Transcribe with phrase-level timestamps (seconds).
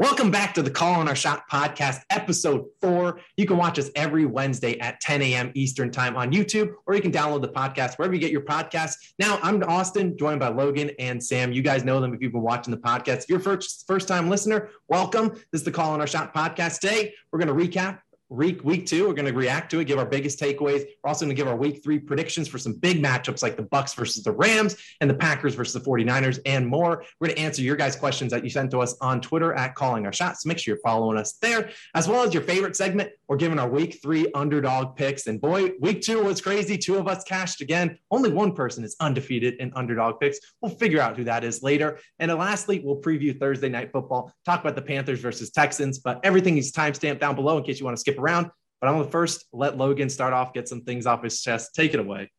[0.00, 3.20] Welcome back to the Calling Our Shot podcast, episode four.
[3.36, 5.52] You can watch us every Wednesday at 10 a.m.
[5.54, 8.94] Eastern Time on YouTube, or you can download the podcast wherever you get your podcasts.
[9.18, 11.52] Now, I'm Austin, joined by Logan and Sam.
[11.52, 13.24] You guys know them if you've been watching the podcast.
[13.24, 15.32] If you're first first time listener, welcome.
[15.52, 16.80] This is the Calling Our Shot podcast.
[16.80, 17.98] Today, we're going to recap
[18.30, 20.86] week week two we're going to react to it give our biggest takeaways.
[21.02, 23.64] We're also going to give our week three predictions for some big matchups like the
[23.64, 27.04] bucs versus the rams and the packers versus the 49ers and more.
[27.18, 29.74] We're going to answer your guys questions that you sent to us on twitter at
[29.74, 30.46] calling our shots.
[30.46, 33.10] Make sure you're following us there as well as your favorite segment.
[33.28, 35.26] We're giving our week three underdog picks.
[35.26, 36.78] And boy week two was crazy.
[36.78, 37.98] Two of us cashed again.
[38.10, 40.38] Only one person is undefeated in underdog picks.
[40.60, 41.98] We'll figure out who that is later.
[42.18, 46.56] And lastly we'll preview thursday night football talk about the panthers versus texans but everything
[46.58, 48.50] is timestamped down below in case you want to skip around.
[48.80, 51.74] But I'm going to first let Logan start off, get some things off his chest.
[51.74, 52.30] Take it away.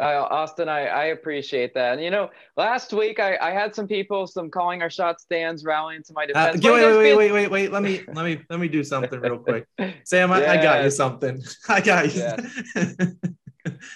[0.00, 1.94] Uh, Austin, I, I appreciate that.
[1.94, 5.64] And, you know, last week I, I had some people, some calling our shot stands
[5.64, 6.64] rallying to my uh, defense.
[6.64, 7.72] Uh, wait, wait, wait, wait, wait, wait.
[7.72, 9.66] Let me, let me, let me do something real quick.
[10.04, 11.42] Sam, I, I got you something.
[11.68, 12.20] I got you.
[12.20, 13.06] Yeah.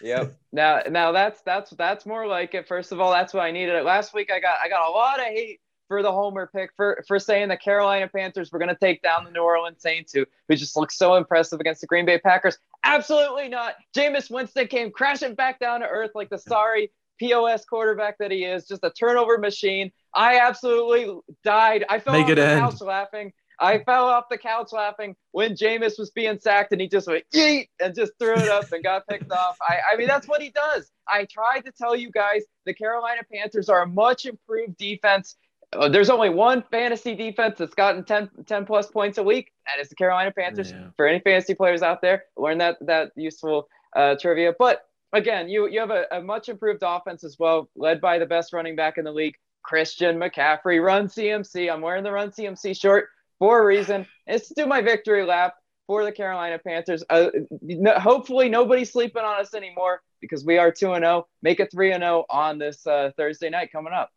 [0.03, 0.37] yep.
[0.53, 2.69] Now, now that's that's that's more like it.
[2.69, 3.83] First of all, that's what I needed.
[3.83, 7.05] Last week I got I got a lot of hate for the homer pick for
[7.07, 10.27] for saying the Carolina Panthers were going to take down the New Orleans Saints, who
[10.49, 12.59] who just looked so impressive against the Green Bay Packers.
[12.85, 13.75] Absolutely not.
[13.95, 18.45] Jameis Winston came crashing back down to earth like the sorry POS quarterback that he
[18.45, 19.91] is, just a turnover machine.
[20.15, 21.85] I absolutely died.
[21.89, 22.61] I fell Make off the end.
[22.61, 23.33] couch laughing.
[23.59, 27.25] I fell off the couch laughing when Jameis was being sacked and he just went
[27.33, 29.57] yeet and just threw it up and got picked off.
[29.63, 30.91] I, I mean, that's what he does.
[31.09, 35.37] I tried to tell you guys the Carolina Panthers are a much improved defense
[35.73, 39.53] uh, there's only one fantasy defense that's gotten 10, 10 plus points a week.
[39.71, 40.73] and it's the Carolina Panthers.
[40.73, 40.89] Yeah.
[40.97, 44.55] For any fantasy players out there, learn that that useful uh, trivia.
[44.59, 48.27] But again, you you have a, a, much improved offense as well, led by the
[48.27, 50.83] best running back in the league, Christian McCaffrey.
[50.83, 51.73] Run CMC.
[51.73, 54.07] I'm wearing the Run CMC short for a reason.
[54.27, 55.55] It's to do my victory lap
[55.87, 57.05] for the Carolina Panthers.
[57.09, 57.31] Uh,
[57.63, 61.25] no, hopefully, nobody's sleeping on us anymore because we are two and zero.
[61.25, 61.27] Oh.
[61.43, 64.11] Make it three and zero oh on this uh, Thursday night coming up.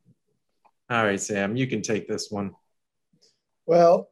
[0.90, 2.56] All right, Sam, you can take this one.
[3.68, 4.10] Well,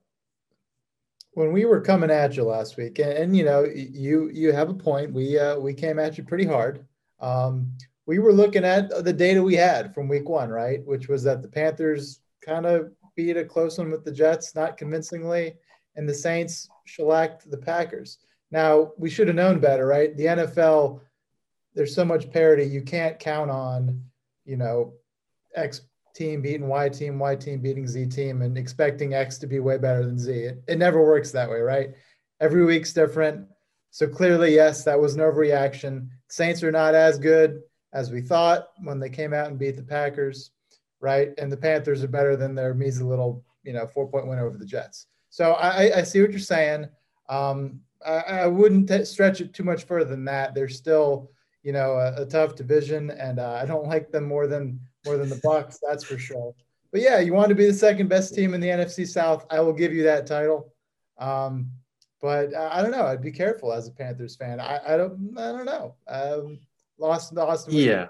[1.31, 4.69] when we were coming at you last week, and, and you know, you you have
[4.69, 5.13] a point.
[5.13, 6.85] We uh, we came at you pretty hard.
[7.19, 7.71] Um,
[8.05, 10.85] we were looking at the data we had from week one, right?
[10.85, 14.77] Which was that the Panthers kind of beat a close one with the Jets, not
[14.77, 15.55] convincingly,
[15.95, 18.19] and the Saints shellacked the Packers.
[18.51, 20.15] Now we should have known better, right?
[20.15, 21.01] The NFL,
[21.73, 24.03] there's so much parity, you can't count on,
[24.45, 24.93] you know,
[25.55, 25.81] X
[26.17, 29.77] team beating Y team, Y team beating Z team, and expecting X to be way
[29.77, 30.31] better than Z.
[30.31, 31.89] It, it never works that way, right?
[32.39, 33.47] Every week's different.
[33.91, 36.09] So clearly, yes, that was an overreaction.
[36.29, 37.61] Saints are not as good
[37.93, 40.51] as we thought when they came out and beat the Packers,
[40.99, 41.29] right?
[41.37, 44.57] And the Panthers are better than their measly little, you know, four point win over
[44.57, 45.07] the Jets.
[45.29, 46.87] So I, I see what you're saying.
[47.29, 50.53] Um, I, I, wouldn't t- stretch it too much further than that.
[50.53, 51.31] They're still,
[51.63, 55.17] you know, a, a tough division, and uh, I don't like them more than more
[55.17, 56.53] than the Bucs, that's for sure.
[56.91, 59.45] But yeah, you want to be the second best team in the NFC South.
[59.49, 60.73] I will give you that title.
[61.17, 61.71] Um,
[62.21, 63.05] but uh, I don't know.
[63.05, 64.59] I'd be careful as a Panthers fan.
[64.59, 65.37] I, I don't.
[65.37, 65.95] I don't know.
[66.07, 66.59] Um,
[66.97, 67.69] lost, lost.
[67.69, 68.07] Yeah,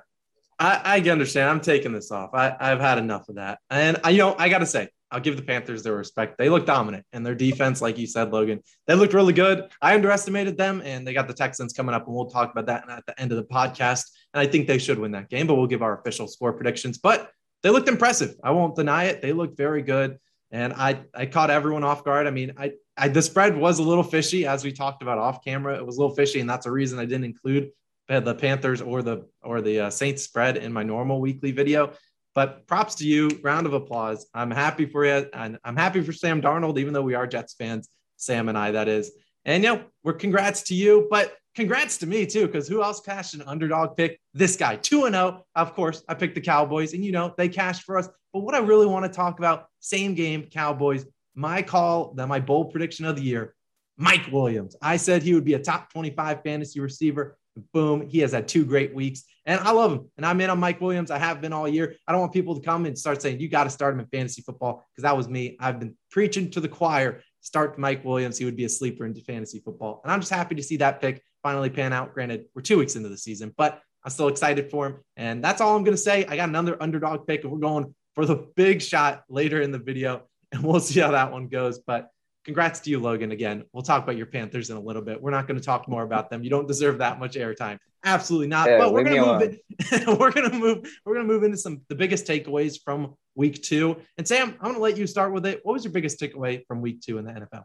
[0.59, 1.50] I, I understand.
[1.50, 2.34] I'm taking this off.
[2.34, 3.59] I, I've had enough of that.
[3.69, 6.38] And I, you know, I got to say, I'll give the Panthers their respect.
[6.38, 9.69] They look dominant, and their defense, like you said, Logan, they looked really good.
[9.81, 12.90] I underestimated them, and they got the Texans coming up, and we'll talk about that
[12.90, 14.09] at the end of the podcast.
[14.33, 16.97] And I think they should win that game, but we'll give our official score predictions.
[16.97, 17.31] But
[17.63, 18.35] they looked impressive.
[18.43, 19.21] I won't deny it.
[19.21, 20.19] They looked very good,
[20.51, 22.27] and I I caught everyone off guard.
[22.27, 25.43] I mean, I, I the spread was a little fishy as we talked about off
[25.43, 25.75] camera.
[25.75, 27.71] It was a little fishy, and that's a reason I didn't include
[28.07, 31.93] the Panthers or the or the uh, Saints spread in my normal weekly video.
[32.35, 33.29] But props to you.
[33.41, 34.27] Round of applause.
[34.33, 35.27] I'm happy for you.
[35.33, 38.71] And I'm happy for Sam Darnold, even though we are Jets fans, Sam and I,
[38.71, 39.11] that is.
[39.43, 43.01] And, you know, we're congrats to you, but congrats to me too, because who else
[43.01, 44.19] cashed an underdog pick?
[44.31, 45.44] This guy, 2 and 0.
[45.56, 48.07] Of course, I picked the Cowboys, and, you know, they cashed for us.
[48.31, 52.40] But what I really want to talk about, same game, Cowboys, my call, that my
[52.40, 53.55] bold prediction of the year,
[53.97, 54.76] Mike Williams.
[54.84, 57.40] I said he would be a top 25 fantasy receiver.
[57.73, 58.08] Boom.
[58.08, 59.23] He has had two great weeks.
[59.47, 60.11] And I love him.
[60.17, 61.09] And I'm in on Mike Williams.
[61.09, 61.96] I have been all year.
[62.08, 64.05] I don't want people to come and start saying, you got to start him in
[64.05, 65.58] fantasy football because that was me.
[65.59, 67.23] I've been preaching to the choir.
[67.41, 68.37] Start Mike Williams.
[68.37, 70.02] He would be a sleeper into fantasy football.
[70.03, 72.14] And I'm just happy to see that pick finally pan out.
[72.14, 74.97] Granted, we're two weeks into the season, but I'm still excited for him.
[75.16, 76.26] And that's all I'm going to say.
[76.26, 79.79] I got another underdog pick, and we're going for the big shot later in the
[79.79, 80.23] video.
[80.52, 81.79] And we'll see how that one goes.
[81.79, 82.09] But
[82.46, 83.32] congrats to you, Logan.
[83.32, 85.22] Again, we'll talk about your Panthers in a little bit.
[85.22, 86.44] We're not going to talk more about them.
[86.44, 87.79] You don't deserve that much airtime.
[88.03, 88.70] Absolutely not.
[88.70, 90.08] Yeah, but we're going to move it.
[90.20, 90.90] we're going to move.
[91.05, 93.97] We're going to move into some the biggest takeaways from Week Two.
[94.17, 95.59] And Sam, I'm going to let you start with it.
[95.64, 97.64] What was your biggest takeaway from Week Two in the NFL?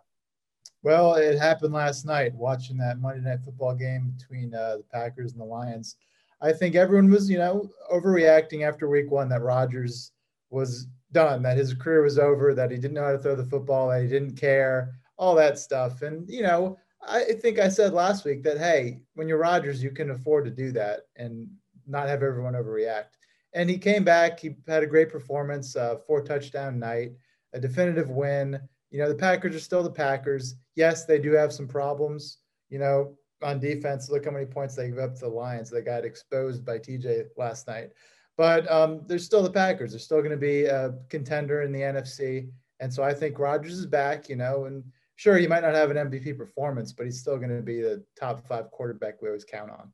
[0.82, 5.32] Well, it happened last night watching that Monday Night Football game between uh, the Packers
[5.32, 5.96] and the Lions.
[6.40, 10.10] I think everyone was, you know, overreacting after Week One that Rodgers
[10.50, 13.44] was done, that his career was over, that he didn't know how to throw the
[13.44, 16.02] football, that he didn't care, all that stuff.
[16.02, 16.76] And, you know,
[17.06, 20.50] I think I said last week that, hey, when you're Rodgers, you can afford to
[20.50, 21.46] do that and
[21.86, 23.18] not have everyone overreact.
[23.52, 24.40] And he came back.
[24.40, 27.12] He had a great performance, uh, four touchdown night,
[27.52, 28.60] a definitive win.
[28.92, 30.54] You know, the Packers are still the Packers.
[30.76, 34.10] Yes, they do have some problems, you know, on defense.
[34.10, 35.70] Look how many points they give up to the Lions.
[35.70, 37.90] They got exposed by TJ last night.
[38.36, 39.92] But um, they're still the Packers.
[39.92, 42.50] They're still going to be a contender in the NFC.
[42.80, 44.84] And so I think Rodgers is back, you know, and
[45.16, 48.04] sure, he might not have an MVP performance, but he's still going to be the
[48.18, 49.92] top five quarterback we always count on.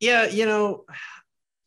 [0.00, 0.84] Yeah, you know,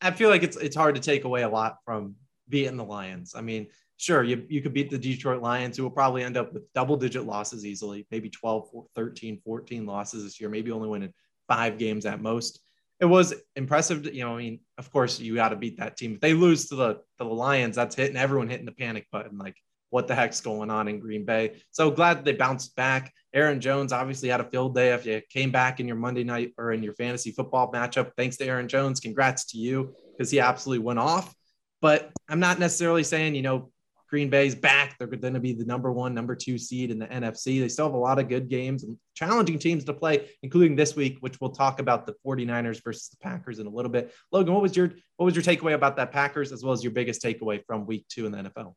[0.01, 2.15] I feel like it's it's hard to take away a lot from
[2.49, 3.35] beating the Lions.
[3.35, 3.67] I mean,
[4.03, 6.97] sure, you, you could beat the Detroit Lions, who will probably end up with double
[6.97, 11.13] digit losses easily, maybe 12, 13, 14 losses this year, maybe only winning
[11.47, 12.59] five games at most
[13.03, 14.03] it was impressive.
[14.03, 16.13] To, you know, I mean, of course, you got to beat that team.
[16.13, 19.37] If they lose to the to the Lions, that's hitting everyone hitting the panic button.
[19.37, 19.57] Like,
[19.89, 21.61] what the heck's going on in Green Bay?
[21.71, 23.13] So glad they bounced back.
[23.33, 24.93] Aaron Jones obviously had a field day.
[24.93, 28.37] If you came back in your Monday night or in your fantasy football matchup, thanks
[28.37, 29.01] to Aaron Jones.
[29.01, 31.35] Congrats to you because he absolutely went off.
[31.81, 33.72] But I'm not necessarily saying, you know,
[34.13, 34.95] Green Bay's back.
[34.99, 37.59] They're going to be the number one, number two seed in the NFC.
[37.59, 40.95] They still have a lot of good games and challenging teams to play, including this
[40.95, 44.13] week, which we'll talk about the 49ers versus the Packers in a little bit.
[44.31, 46.91] Logan, what was your what was your takeaway about that Packers as well as your
[46.91, 48.75] biggest takeaway from week two in the NFL?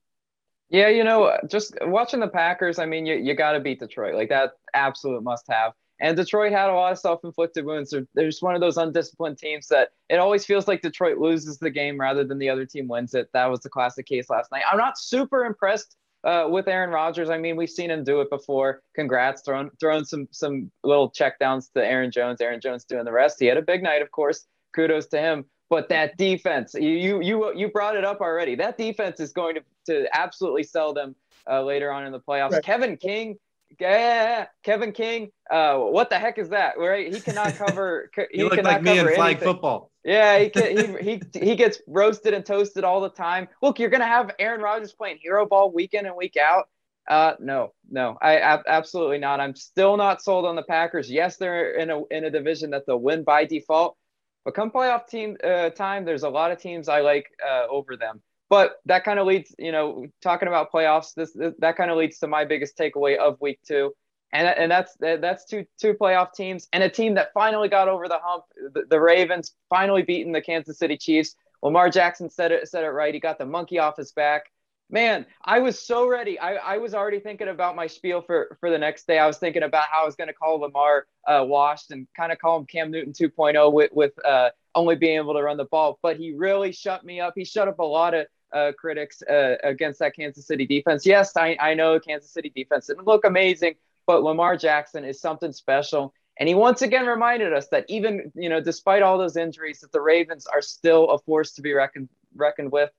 [0.70, 4.14] Yeah, you know, just watching the Packers, I mean, you, you got to beat Detroit.
[4.14, 5.72] Like that absolute must have.
[6.00, 7.90] And Detroit had a lot of self-inflicted wounds.
[7.90, 11.58] They're, they're just one of those undisciplined teams that it always feels like Detroit loses
[11.58, 13.30] the game rather than the other team wins it.
[13.32, 14.62] That was the classic case last night.
[14.70, 17.30] I'm not super impressed uh, with Aaron Rodgers.
[17.30, 18.82] I mean, we've seen him do it before.
[18.94, 22.40] Congrats, throwing throwing some some little checkdowns to Aaron Jones.
[22.40, 23.38] Aaron Jones doing the rest.
[23.38, 24.46] He had a big night, of course.
[24.74, 25.44] Kudos to him.
[25.70, 28.54] But that defense, you you you, brought it up already.
[28.54, 31.16] That defense is going to to absolutely sell them
[31.50, 32.52] uh, later on in the playoffs.
[32.52, 32.62] Right.
[32.62, 33.38] Kevin King
[33.80, 35.30] yeah, Kevin King.
[35.50, 36.78] Uh, what the heck is that?
[36.78, 37.12] Right?
[37.12, 38.10] He cannot cover.
[38.14, 39.48] He, he looked like me in flag anything.
[39.48, 39.90] football.
[40.04, 43.48] Yeah, he, can, he he he gets roasted and toasted all the time.
[43.62, 46.68] Look, you're gonna have Aaron Rodgers playing hero ball week in and week out.
[47.08, 49.38] Uh, no, no, I, I absolutely not.
[49.38, 51.10] I'm still not sold on the Packers.
[51.10, 53.96] Yes, they're in a in a division that they'll win by default,
[54.44, 57.96] but come playoff team uh, time, there's a lot of teams I like uh, over
[57.96, 58.22] them.
[58.48, 61.14] But that kind of leads, you know, talking about playoffs.
[61.14, 63.92] This, this that kind of leads to my biggest takeaway of week two,
[64.32, 68.06] and and that's that's two two playoff teams and a team that finally got over
[68.06, 68.44] the hump.
[68.72, 71.34] The, the Ravens finally beating the Kansas City Chiefs.
[71.62, 73.12] Lamar Jackson said it said it right.
[73.12, 74.44] He got the monkey off his back.
[74.88, 76.38] Man, I was so ready.
[76.38, 79.18] I, I was already thinking about my spiel for, for the next day.
[79.18, 82.30] I was thinking about how I was going to call Lamar uh, washed and kind
[82.30, 85.64] of call him Cam Newton 2.0 with, with uh, only being able to run the
[85.64, 85.98] ball.
[86.02, 87.32] But he really shut me up.
[87.34, 91.04] He shut up a lot of uh, critics uh, against that Kansas City defense.
[91.06, 93.74] Yes, I, I know Kansas City defense didn't look amazing,
[94.06, 96.12] but Lamar Jackson is something special.
[96.38, 99.92] And he once again reminded us that even, you know, despite all those injuries, that
[99.92, 102.90] the Ravens are still a force to be reckoned reckoned with.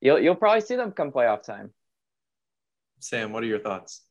[0.00, 1.72] You'll you'll probably see them come playoff time.
[3.00, 4.02] Sam, what are your thoughts?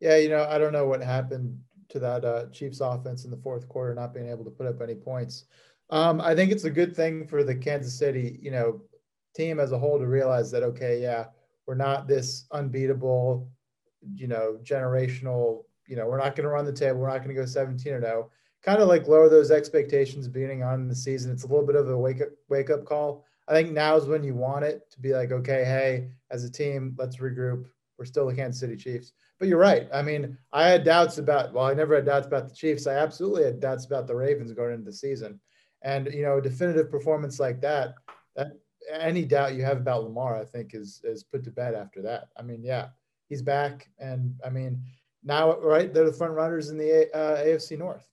[0.00, 3.36] Yeah, you know, I don't know what happened to that uh, Chiefs offense in the
[3.38, 5.44] fourth quarter, not being able to put up any points.
[5.90, 8.80] Um, I think it's a good thing for the Kansas City, you know,
[9.40, 11.26] team as a whole to realize that okay, yeah,
[11.66, 13.48] we're not this unbeatable,
[14.14, 15.64] you know, generational.
[15.86, 17.00] You know, we're not going to run the table.
[17.00, 18.00] We're not going to go 17 or oh.
[18.00, 18.30] no.
[18.62, 21.32] Kind of like lower those expectations beginning on the season.
[21.32, 23.24] It's a little bit of a wake up wake up call.
[23.48, 26.50] I think now is when you want it to be like, okay, hey, as a
[26.50, 27.66] team, let's regroup.
[27.98, 29.12] We're still the Kansas City Chiefs.
[29.38, 29.88] But you're right.
[29.92, 32.86] I mean, I had doubts about, well, I never had doubts about the Chiefs.
[32.86, 35.40] I absolutely had doubts about the Ravens going into the season.
[35.82, 37.94] And, you know, a definitive performance like that,
[38.36, 38.52] that
[38.92, 42.28] any doubt you have about Lamar, I think, is is put to bed after that.
[42.36, 42.88] I mean, yeah,
[43.28, 44.82] he's back, and I mean,
[45.24, 48.06] now right, they're the front runners in the uh, AFC North.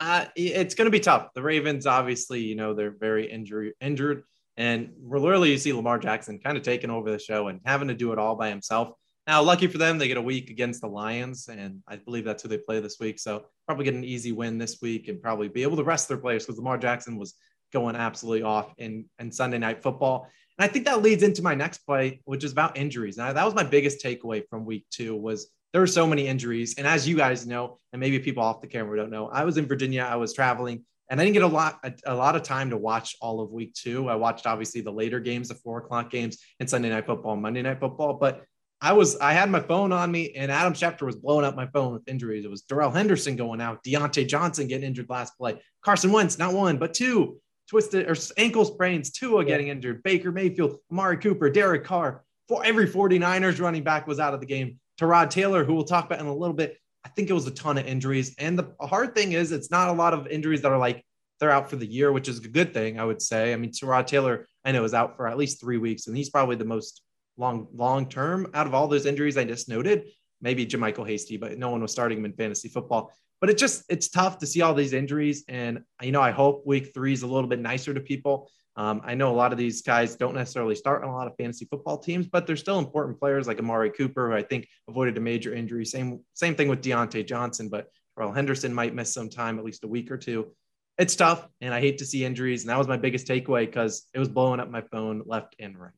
[0.00, 1.28] Uh, it's going to be tough.
[1.34, 4.24] The Ravens, obviously, you know, they're very injury injured,
[4.56, 7.88] and we're literally you see Lamar Jackson kind of taking over the show and having
[7.88, 8.92] to do it all by himself.
[9.26, 12.42] Now, lucky for them, they get a week against the Lions, and I believe that's
[12.42, 13.18] who they play this week.
[13.18, 16.16] So probably get an easy win this week and probably be able to rest their
[16.16, 17.34] players because Lamar Jackson was
[17.72, 20.28] going absolutely off in, in Sunday night football.
[20.58, 23.16] And I think that leads into my next play, which is about injuries.
[23.16, 26.26] And I, that was my biggest takeaway from week two was there were so many
[26.26, 26.74] injuries.
[26.76, 29.56] And as you guys know, and maybe people off the camera don't know, I was
[29.56, 32.42] in Virginia, I was traveling, and I didn't get a lot a, a, lot of
[32.42, 34.08] time to watch all of week two.
[34.08, 37.62] I watched obviously the later games, the four o'clock games, and Sunday night football, Monday
[37.62, 38.14] night football.
[38.14, 38.44] But
[38.80, 41.66] I was I had my phone on me, and Adam Schefter was blowing up my
[41.66, 42.44] phone with injuries.
[42.44, 46.54] It was Darrell Henderson going out, Diontae Johnson getting injured last play, Carson Wentz not
[46.54, 51.84] one but two twisted or ankle sprains, Tua getting injured, Baker Mayfield, Amari Cooper, Derek
[51.84, 52.24] Carr.
[52.48, 54.80] For every 49ers running back was out of the game.
[55.00, 57.52] Tyrod Taylor, who we'll talk about in a little bit, I think it was a
[57.52, 58.34] ton of injuries.
[58.38, 61.04] And the hard thing is, it's not a lot of injuries that are like
[61.38, 63.52] they're out for the year, which is a good thing, I would say.
[63.52, 66.28] I mean, Tyrod Taylor, I know, is out for at least three weeks, and he's
[66.28, 67.02] probably the most
[67.36, 70.10] long long term out of all those injuries I just noted.
[70.42, 73.12] Maybe JaMycal Hasty, but no one was starting him in fantasy football.
[73.40, 76.66] But it just it's tough to see all these injuries, and you know I hope
[76.66, 78.50] week three is a little bit nicer to people.
[78.76, 81.36] Um, I know a lot of these guys don't necessarily start on a lot of
[81.36, 85.16] fantasy football teams, but they're still important players like Amari Cooper, who I think avoided
[85.16, 85.84] a major injury.
[85.84, 89.84] Same same thing with Diontae Johnson, but Darrell Henderson might miss some time, at least
[89.84, 90.52] a week or two.
[90.98, 92.62] It's tough, and I hate to see injuries.
[92.62, 95.78] And that was my biggest takeaway because it was blowing up my phone left and
[95.78, 95.92] right.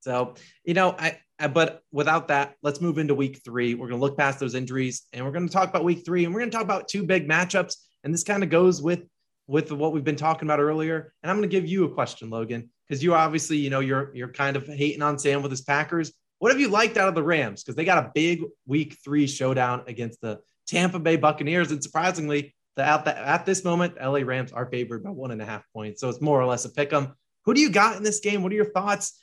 [0.00, 0.34] So,
[0.64, 3.74] you know, I, Uh, but without that, let's move into week three.
[3.74, 6.24] We're going to look past those injuries and we're going to talk about week three
[6.24, 7.76] and we're going to talk about two big matchups.
[8.04, 9.00] And this kind of goes with
[9.46, 11.14] with what we've been talking about earlier.
[11.22, 14.14] And I'm going to give you a question, Logan, because you obviously, you know, you're
[14.14, 16.12] you're kind of hating on Sam with his Packers.
[16.38, 17.62] What have you liked out of the Rams?
[17.62, 21.72] Because they got a big week three showdown against the Tampa Bay Buccaneers.
[21.72, 25.42] And surprisingly, the, at, the, at this moment, LA Rams are favored by one and
[25.42, 26.00] a half points.
[26.00, 27.14] So it's more or less a pick pick 'em.
[27.44, 28.42] Who do you got in this game?
[28.42, 29.18] What are your thoughts?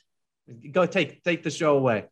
[0.70, 2.06] Go take take the show away.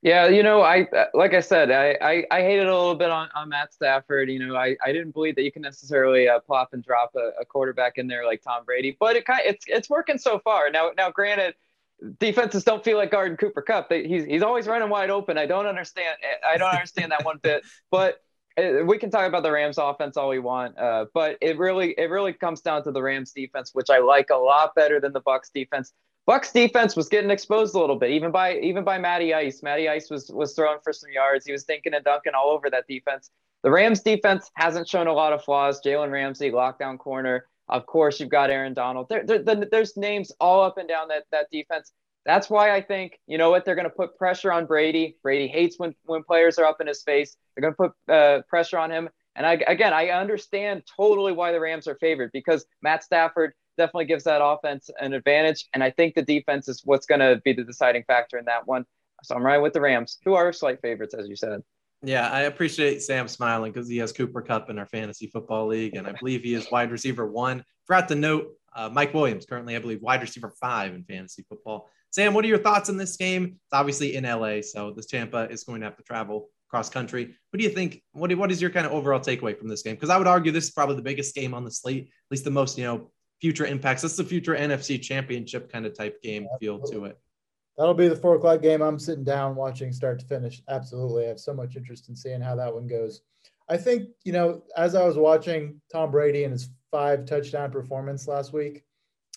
[0.00, 3.28] Yeah, you know, I like I said, I, I, I hated a little bit on,
[3.34, 4.30] on Matt Stafford.
[4.30, 7.40] You know, I, I didn't believe that you can necessarily uh, plop and drop a,
[7.40, 10.70] a, quarterback in there like Tom Brady, but it kind it's it's working so far.
[10.70, 11.54] Now now, granted,
[12.20, 13.88] defenses don't feel like guarding Cooper Kupp.
[13.88, 15.36] They, he's he's always running wide open.
[15.36, 16.16] I don't understand.
[16.48, 17.64] I don't understand that one bit.
[17.90, 18.20] But
[18.56, 21.94] uh, we can talk about the Rams offense all we want, uh, but it really
[21.98, 25.12] it really comes down to the Rams defense, which I like a lot better than
[25.12, 25.92] the Bucs defense.
[26.28, 29.62] Bucs defense was getting exposed a little bit, even by even by Matty Ice.
[29.62, 31.46] Matty Ice was was throwing for some yards.
[31.46, 33.30] He was thinking and dunking all over that defense.
[33.62, 35.80] The Rams defense hasn't shown a lot of flaws.
[35.84, 37.46] Jalen Ramsey, lockdown corner.
[37.68, 39.08] Of course, you've got Aaron Donald.
[39.08, 41.92] There, there, there's names all up and down that that defense.
[42.26, 45.16] That's why I think you know what they're going to put pressure on Brady.
[45.22, 47.38] Brady hates when when players are up in his face.
[47.56, 49.08] They're going to put uh, pressure on him.
[49.34, 54.04] And I, again, I understand totally why the Rams are favored because Matt Stafford definitely
[54.04, 55.64] gives that offense an advantage.
[55.72, 58.66] And I think the defense is what's going to be the deciding factor in that
[58.66, 58.84] one.
[59.22, 61.62] So I'm right with the Rams, who are slight favorites, as you said.
[62.02, 65.96] Yeah, I appreciate Sam smiling because he has Cooper Kupp in our fantasy football league,
[65.96, 67.64] and I believe he is wide receiver one.
[67.86, 71.88] Forgot to note uh, Mike Williams, currently, I believe, wide receiver five in fantasy football.
[72.10, 73.44] Sam, what are your thoughts on this game?
[73.44, 77.34] It's obviously in LA, so this Tampa is going to have to travel cross country.
[77.50, 78.02] What do you think?
[78.12, 79.96] What, what is your kind of overall takeaway from this game?
[79.96, 82.44] Because I would argue this is probably the biggest game on the slate, at least
[82.44, 84.02] the most, you know, future impacts.
[84.02, 87.18] That's the future NFC championship kind of type game feel to it.
[87.76, 88.82] That'll be the four o'clock game.
[88.82, 90.60] I'm sitting down watching start to finish.
[90.68, 91.24] Absolutely.
[91.24, 93.22] I have so much interest in seeing how that one goes.
[93.68, 98.26] I think, you know, as I was watching Tom Brady and his five touchdown performance
[98.26, 98.84] last week,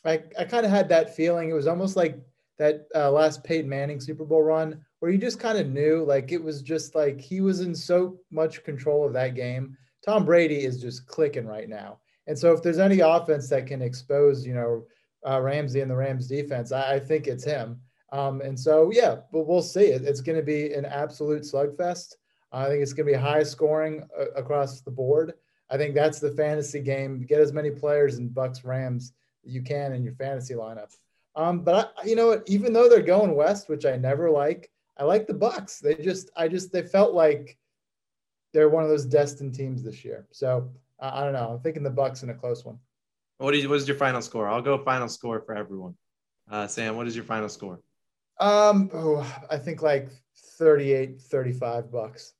[0.05, 1.51] I, I kind of had that feeling.
[1.51, 2.17] It was almost like
[2.57, 6.31] that uh, last Peyton Manning Super Bowl run where you just kind of knew, like,
[6.31, 9.77] it was just like he was in so much control of that game.
[10.03, 11.99] Tom Brady is just clicking right now.
[12.27, 14.85] And so if there's any offense that can expose, you know,
[15.27, 17.79] uh, Ramsey and the Rams defense, I, I think it's him.
[18.11, 19.85] Um, and so, yeah, but we'll see.
[19.85, 22.15] It, it's going to be an absolute slugfest.
[22.51, 25.33] I think it's going to be high scoring uh, across the board.
[25.69, 27.23] I think that's the fantasy game.
[27.23, 29.13] Get as many players in Bucs Rams
[29.43, 30.93] you can in your fantasy lineup.
[31.35, 32.41] Um, but I, you know?
[32.47, 35.79] Even though they're going west, which I never like, I like the Bucs.
[35.79, 37.57] They just, I just, they felt like
[38.53, 40.27] they're one of those destined teams this year.
[40.31, 40.69] So
[41.01, 41.49] I don't know.
[41.49, 42.77] I'm thinking the Bucs in a close one.
[43.37, 44.47] What is what is your final score?
[44.47, 45.95] I'll go final score for everyone.
[46.49, 47.79] Uh, Sam, what is your final score?
[48.39, 50.09] Um, oh, I think like
[50.57, 52.31] 38, 35 Bucs.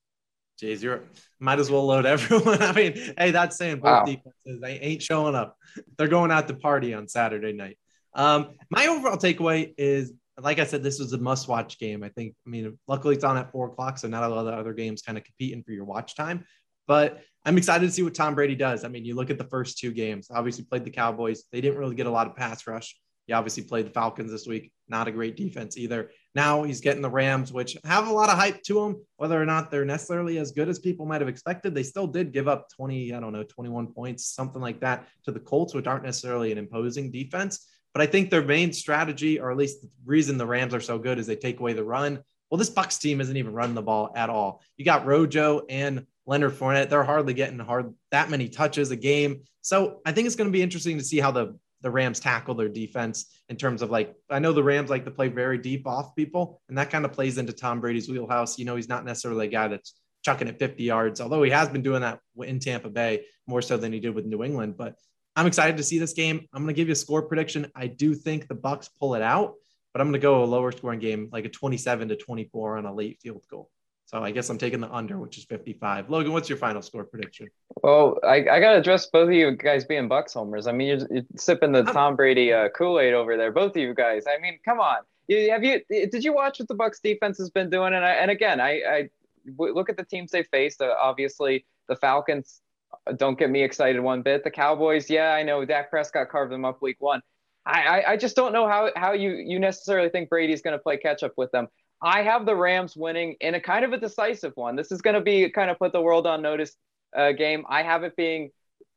[0.60, 1.02] Jeez, you're
[1.40, 2.62] might as well load everyone.
[2.62, 4.04] I mean, hey, that's saying both wow.
[4.04, 5.56] defenses they ain't showing up.
[5.98, 7.78] They're going out to party on Saturday night.
[8.14, 12.04] Um, my overall takeaway is, like I said, this was a must-watch game.
[12.04, 12.34] I think.
[12.46, 15.02] I mean, luckily it's on at four o'clock, so not a lot of other games
[15.02, 16.44] kind of competing for your watch time.
[16.86, 18.84] But I'm excited to see what Tom Brady does.
[18.84, 21.44] I mean, you look at the first two games, obviously played the Cowboys.
[21.50, 22.96] They didn't really get a lot of pass rush.
[23.26, 24.72] He obviously played the Falcons this week.
[24.88, 26.10] Not a great defense either.
[26.34, 29.04] Now he's getting the Rams, which have a lot of hype to them.
[29.16, 32.32] Whether or not they're necessarily as good as people might have expected, they still did
[32.32, 35.86] give up 20, I don't know, 21 points, something like that to the Colts, which
[35.86, 37.66] aren't necessarily an imposing defense.
[37.94, 40.98] But I think their main strategy, or at least the reason the Rams are so
[40.98, 42.22] good, is they take away the run.
[42.50, 44.62] Well, this Bucs team isn't even running the ball at all.
[44.76, 46.88] You got Rojo and Leonard Fournette.
[46.88, 49.42] They're hardly getting hard that many touches a game.
[49.60, 52.54] So I think it's going to be interesting to see how the the Rams tackle
[52.54, 55.86] their defense in terms of like I know the Rams like to play very deep
[55.86, 58.58] off people, and that kind of plays into Tom Brady's wheelhouse.
[58.58, 61.68] You know, he's not necessarily a guy that's chucking it 50 yards, although he has
[61.68, 64.76] been doing that in Tampa Bay more so than he did with New England.
[64.76, 64.94] But
[65.34, 66.46] I'm excited to see this game.
[66.52, 67.66] I'm going to give you a score prediction.
[67.74, 69.54] I do think the Bucs pull it out,
[69.92, 72.86] but I'm going to go a lower scoring game, like a 27 to 24 on
[72.86, 73.70] a late field goal.
[74.12, 76.10] So I guess I'm taking the under, which is 55.
[76.10, 77.48] Logan, what's your final score prediction?
[77.82, 80.66] Well, I, I got to address both of you guys being Bucs homers.
[80.66, 83.78] I mean, you're, you're sipping the Tom Brady uh, Kool Aid over there, both of
[83.78, 84.24] you guys.
[84.26, 84.98] I mean, come on.
[85.28, 87.94] You, have you did you watch what the Bucs defense has been doing?
[87.94, 89.08] And I, and again, I, I
[89.56, 90.82] look at the teams they faced.
[90.82, 92.60] Uh, obviously, the Falcons
[93.06, 94.44] uh, don't get me excited one bit.
[94.44, 97.22] The Cowboys, yeah, I know Dak Prescott carved them up week one.
[97.64, 100.82] I, I, I just don't know how, how you, you necessarily think Brady's going to
[100.82, 101.68] play catch up with them.
[102.02, 104.74] I have the Rams winning in a kind of a decisive one.
[104.74, 106.74] This is going to be kind of put the world on notice
[107.16, 107.64] uh, game.
[107.68, 108.50] I have it being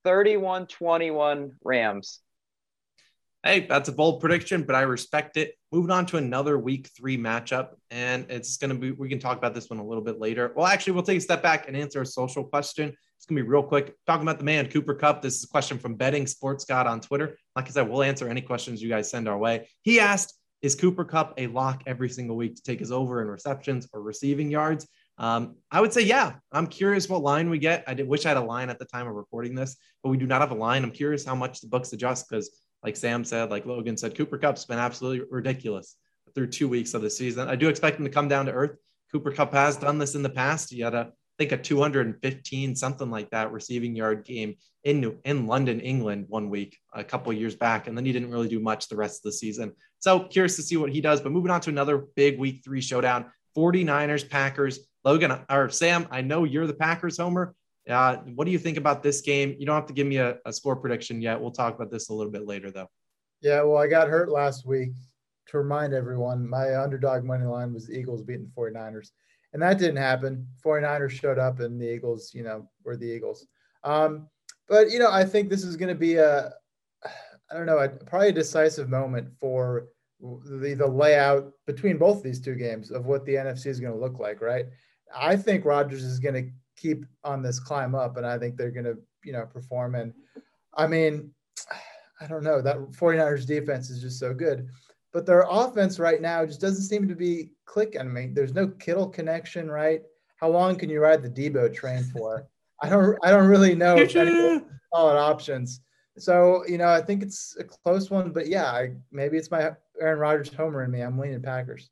[0.03, 2.19] 31 21 Rams.
[3.43, 5.53] Hey, that's a bold prediction, but I respect it.
[5.71, 7.75] Moving on to another week three matchup.
[7.91, 10.51] And it's going to be, we can talk about this one a little bit later.
[10.55, 12.91] Well, actually, we'll take a step back and answer a social question.
[13.17, 13.93] It's going to be real quick.
[14.07, 15.21] Talking about the man, Cooper Kupp.
[15.21, 17.38] This is a question from Betting Sports God on Twitter.
[17.55, 19.69] Like I said, we'll answer any questions you guys send our way.
[19.83, 23.27] He asked, is Cooper Kupp a lock every single week to take his over in
[23.27, 24.88] receptions or receiving yards?
[25.17, 26.33] Um, I would say, yeah.
[26.51, 27.83] I'm curious what line we get.
[27.88, 30.17] I did wish I had a line at the time of recording this, but we
[30.17, 30.83] do not have a line.
[30.83, 32.50] I'm curious how much the books adjust because,
[32.83, 35.95] like Sam said, like Logan said, Cooper Kupp's been absolutely ridiculous
[36.33, 37.47] through two weeks of the season.
[37.47, 38.77] I do expect him to come down to earth.
[39.12, 40.74] Cooper Kupp has done this in the past.
[40.74, 45.48] He had a think a 215 something like that receiving yard game in New, in
[45.48, 48.88] London, England one week a couple years back, and then he didn't really do much
[48.88, 49.74] the rest of the season.
[50.00, 51.22] So curious to see what he does.
[51.22, 53.25] But moving on to another big week three showdown:
[53.58, 54.80] 49ers Packers.
[55.04, 57.54] Logan or Sam, I know you're the Packers homer.
[57.88, 59.56] Uh, what do you think about this game?
[59.60, 61.39] You don't have to give me a, a score prediction yet.
[61.39, 62.89] We'll talk about this a little bit later, though.
[63.42, 64.89] Yeah, well, I got hurt last week.
[65.50, 69.12] To remind everyone, my underdog money line was the Eagles beating the 49ers
[69.55, 70.45] and that didn't happen.
[70.65, 73.47] 49ers showed up and the Eagles, you know, were the Eagles.
[73.86, 74.27] Um,
[74.67, 76.51] but, you know, I think this is going to be a,
[77.06, 79.88] I don't know, a, probably a decisive moment for
[80.19, 83.99] the, the layout between both these two games of what the NFC is going to
[83.99, 84.65] look like, right?
[85.15, 88.71] I think Rodgers is going to keep on this climb up and I think they're
[88.71, 89.95] going to, you know, perform.
[89.95, 90.13] And
[90.73, 91.32] I mean,
[92.19, 94.67] I don't know, that 49ers defense is just so good
[95.15, 98.01] but their offense right now just doesn't seem to be clicking.
[98.01, 100.01] I mean, there's no Kittle connection, right?
[100.36, 102.45] How long can you ride the Debo train for?
[102.82, 105.80] I don't, I don't really know solid options.
[106.17, 109.71] So you know, I think it's a close one, but yeah, I, maybe it's my
[110.01, 110.99] Aaron Rodgers homer in me.
[110.99, 111.89] I'm leaning Packers.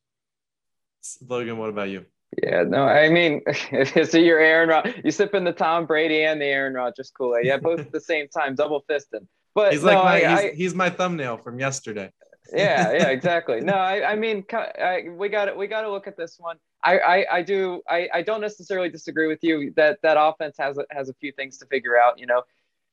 [1.26, 2.06] Logan, what about you?
[2.44, 3.42] Yeah, no, I mean,
[4.06, 7.38] so you're Aaron Rod, you sip in the Tom Brady and the Aaron Rodgers Kool
[7.38, 9.26] Aid, yeah, both at the same time, double fisted.
[9.56, 12.12] But he's like my, I, he's, he's, my thumbnail from yesterday
[12.54, 13.62] yeah, yeah, exactly.
[13.62, 15.58] No, I, I mean, I, we got it.
[15.58, 16.58] We got to look at this one.
[16.84, 17.82] I, I, I do.
[17.90, 21.32] I, I don't necessarily disagree with you that that offense has a, has a few
[21.32, 22.20] things to figure out.
[22.20, 22.44] You know,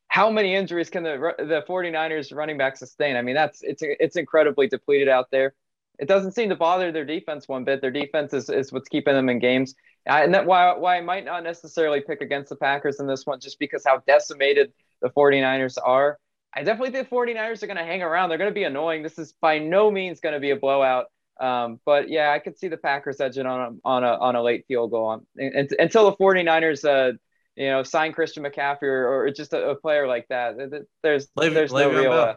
[0.08, 3.16] how many injuries can the the 49ers running back sustain?
[3.16, 5.54] I mean, that's it's it's incredibly depleted out there.
[5.98, 7.82] It doesn't seem to bother their defense one bit.
[7.82, 9.74] Their defense is, is what's keeping them in games.
[10.06, 13.38] and that why why I might not necessarily pick against the Packers in this one,
[13.38, 16.18] just because how decimated the 49ers are.
[16.54, 18.28] I definitely think 49ers are going to hang around.
[18.28, 19.02] They're going to be annoying.
[19.02, 21.06] This is by no means going to be a blowout.
[21.40, 24.42] Um, but yeah, I could see the Packers edging on a, on a, on a
[24.42, 27.16] late field goal on, until the 49ers, uh,
[27.56, 30.86] you know, sign Christian McCaffrey or, or just a, a, player like that.
[31.02, 32.34] There's, there's no real, uh,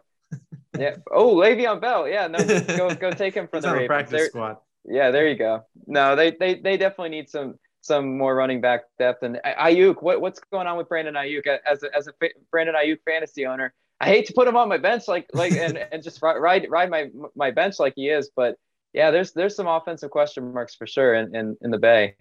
[0.78, 0.96] yeah.
[1.12, 2.08] Oh, Le'Veon Bell.
[2.08, 2.28] Yeah.
[2.28, 2.40] No,
[2.78, 3.88] go, go take him from the Ravens.
[3.88, 4.58] practice squad.
[4.86, 5.12] Yeah.
[5.12, 5.64] There you go.
[5.86, 10.02] No, they, they, they definitely need some, some more running back depth and Aiyuk.
[10.02, 12.14] What, what's going on with Brandon Aiyuk as a, as a
[12.52, 13.74] Brandon Aiyuk fantasy owner?
[14.04, 16.90] I hate to put him on my bench like like and, and just ride ride
[16.90, 18.58] my my bench like he is, but
[18.94, 22.16] yeah, there's there's some offensive question marks for sure in in, in the Bay.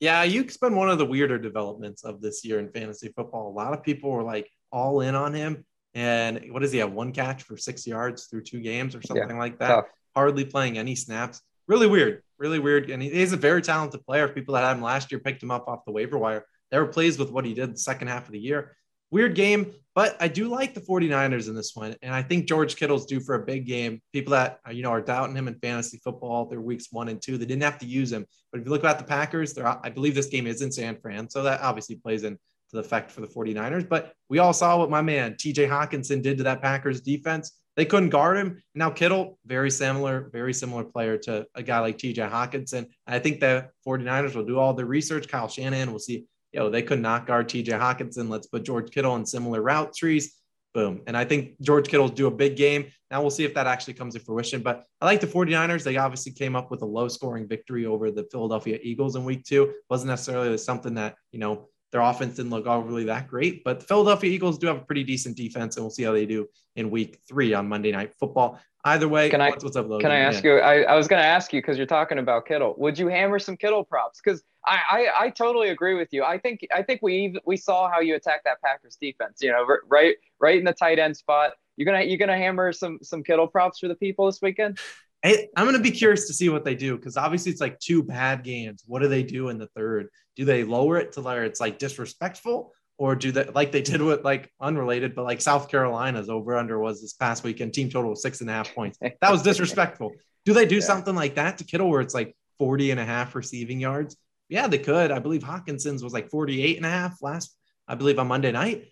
[0.00, 3.48] Yeah, you've been one of the weirder developments of this year in fantasy football.
[3.48, 5.64] A lot of people were like all in on him.
[5.94, 6.92] And what does he have?
[6.92, 9.68] One catch for six yards through two games or something yeah, like that.
[9.68, 9.84] Tough.
[10.14, 11.40] Hardly playing any snaps.
[11.68, 12.22] Really weird.
[12.38, 12.90] Really weird.
[12.90, 14.28] And he's a very talented player.
[14.28, 16.44] People that had him last year picked him up off the waiver wire.
[16.70, 18.76] They were pleased with what he did the second half of the year.
[19.14, 21.94] Weird game, but I do like the 49ers in this one.
[22.02, 24.02] And I think George Kittle's due for a big game.
[24.12, 27.22] People that, uh, you know, are doubting him in fantasy football, they're weeks one and
[27.22, 27.38] two.
[27.38, 28.26] They didn't have to use him.
[28.50, 30.96] But if you look at the Packers, they're, I believe this game is in San
[31.00, 31.30] Fran.
[31.30, 32.40] So that obviously plays into
[32.72, 33.88] the effect for the 49ers.
[33.88, 37.52] But we all saw what my man, TJ Hockenson did to that Packers defense.
[37.76, 38.60] they couldn't guard him.
[38.74, 42.86] Now Kittle, very similar, very similar player to a guy like TJ Hockenson.
[43.06, 45.28] I think the 49ers will do all the research.
[45.28, 46.24] Kyle Shanahan will see,
[46.54, 48.28] yo, they could not guard TJ Hockenson.
[48.28, 50.36] Let's put George Kittle in similar route trees.
[50.72, 51.02] Boom.
[51.06, 52.86] And I think George Kittle's do a big game.
[53.10, 54.62] Now we'll see if that actually comes to fruition.
[54.62, 55.84] But I like the 49ers.
[55.84, 59.44] They obviously came up with a low scoring victory over the Philadelphia Eagles in week
[59.44, 59.74] two.
[59.90, 63.86] Wasn't necessarily something that, you know, their offense didn't look overly that great, but the
[63.86, 66.90] Philadelphia Eagles do have a pretty decent defense, and we'll see how they do in
[66.90, 68.58] week three on Monday Night Football.
[68.86, 70.02] Either way, can I, what's, up, Logan?
[70.02, 70.56] Can I ask yeah.
[70.56, 70.58] you?
[70.58, 72.74] I, I was going to ask you because you're talking about Kittle.
[72.76, 74.20] Would you hammer some Kittle props?
[74.22, 76.22] Because I, I, I totally agree with you.
[76.22, 79.38] I think I think we we saw how you attack that Packers defense.
[79.40, 81.52] You know, right right in the tight end spot.
[81.76, 84.78] You're gonna you're gonna hammer some some Kittle props for the people this weekend.
[85.24, 88.02] I, going to be curious to see what they do because obviously it's like two
[88.02, 88.82] bad games.
[88.86, 90.08] What do they do in the third?
[90.36, 94.00] Do they lower it to where it's like disrespectful, or do they like they did
[94.00, 98.12] with like unrelated, but like South Carolina's over under was this past weekend team total
[98.12, 98.98] of six and a half points.
[99.00, 100.12] That was disrespectful.
[100.44, 100.80] do they do yeah.
[100.80, 104.16] something like that to Kittle where it's like 40 and a half receiving yards?
[104.48, 105.10] Yeah, they could.
[105.10, 107.56] I believe Hockenson's was like 48 and a half last,
[107.88, 108.88] I believe on Monday night.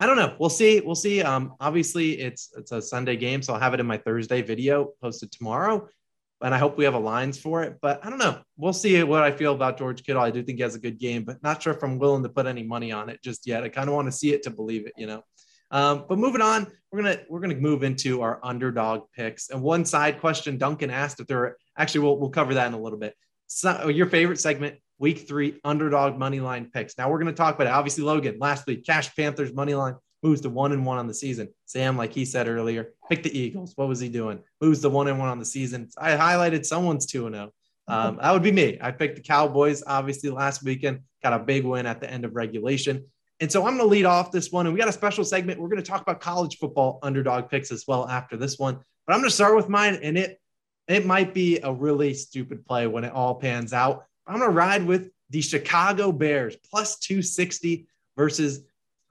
[0.00, 0.34] I don't know.
[0.40, 0.80] We'll see.
[0.80, 1.22] We'll see.
[1.22, 4.92] Um, obviously it's it's a Sunday game, so I'll have it in my Thursday video
[5.00, 5.88] posted tomorrow.
[6.44, 7.78] And I hope we have a lines for it.
[7.80, 8.38] But I don't know.
[8.58, 10.22] We'll see what I feel about George Kittle.
[10.22, 12.28] I do think he has a good game, but not sure if I'm willing to
[12.28, 13.64] put any money on it just yet.
[13.64, 15.24] I kind of want to see it to believe it, you know.
[15.70, 19.48] Um, but moving on, we're gonna we're gonna move into our underdog picks.
[19.48, 22.74] And one side question, Duncan asked if there are actually we'll we'll cover that in
[22.74, 23.16] a little bit.
[23.46, 26.96] So your favorite segment, week three underdog money line picks.
[26.98, 27.72] Now we're to talk about it.
[27.72, 31.14] Obviously, Logan last week, Cash Panthers money line moves to one and one on the
[31.14, 31.48] season.
[31.66, 33.74] Sam, like he said earlier, pick the Eagles.
[33.76, 34.40] What was he doing?
[34.60, 35.90] Moves to one and one on the season.
[35.98, 37.52] I highlighted someone's two and zero.
[37.86, 37.94] Oh.
[37.94, 38.78] Um, that would be me.
[38.80, 39.84] I picked the Cowboys.
[39.86, 43.04] Obviously, last weekend got a big win at the end of regulation.
[43.40, 44.66] And so I'm going to lead off this one.
[44.66, 45.60] And we got a special segment.
[45.60, 48.78] We're going to talk about college football underdog picks as well after this one.
[49.06, 50.40] But I'm going to start with mine, and it
[50.88, 54.06] it might be a really stupid play when it all pans out.
[54.26, 58.60] I'm going to ride with the Chicago Bears plus 260 versus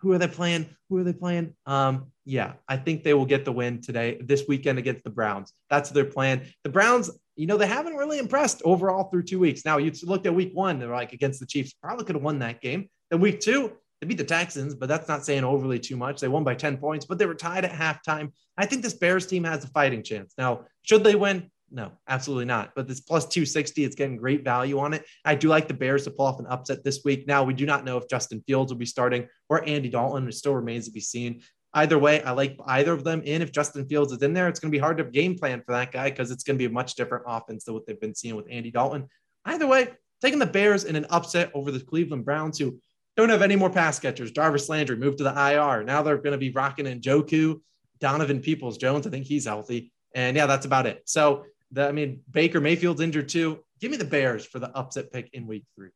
[0.04, 0.68] who are they playing?
[0.90, 1.56] Who are they playing?
[1.66, 5.54] Um, yeah, I think they will get the win today, this weekend against the Browns.
[5.70, 6.46] That's their plan.
[6.66, 9.64] The Browns, you know, they haven't really impressed overall through two weeks.
[9.64, 12.40] Now, you looked at week one, they're like against the Chiefs, probably could have won
[12.40, 12.90] that game.
[13.10, 16.20] Then week two, they beat the Texans, but that's not saying overly too much.
[16.20, 18.34] They won by 10 points, but they were tied at halftime.
[18.58, 20.34] I think this Bears team has a fighting chance.
[20.38, 21.50] Now, should they win?
[21.76, 22.74] No, absolutely not.
[22.76, 25.04] But this plus 260, it's getting great value on it.
[25.26, 27.28] I do like the Bears to pull off an upset this week.
[27.28, 30.28] Now, we do not know if Justin Fields will be starting or Andy Dalton.
[30.28, 31.42] It still remains to be seen.
[31.74, 33.42] Either way, I like either of them in.
[33.42, 35.72] If Justin Fields is in there, it's going to be hard to game plan for
[35.72, 38.14] that guy because it's going to be a much different offense than what they've been
[38.14, 39.08] seeing with Andy Dalton.
[39.46, 39.88] Either way,
[40.22, 42.80] taking the Bears in an upset over the Cleveland Browns, who
[43.18, 44.30] don't have any more pass catchers.
[44.30, 45.84] Jarvis Landry moved to the IR.
[45.84, 47.60] Now they're going to be rocking Njoku,
[48.00, 49.08] Donovan Peoples Jones.
[49.08, 49.92] I think he's healthy.
[50.14, 51.02] And yeah, that's about it.
[51.06, 53.60] So the, I mean, Baker Mayfield's injured too.
[53.80, 55.90] Give me the Bears for the upset pick in week three.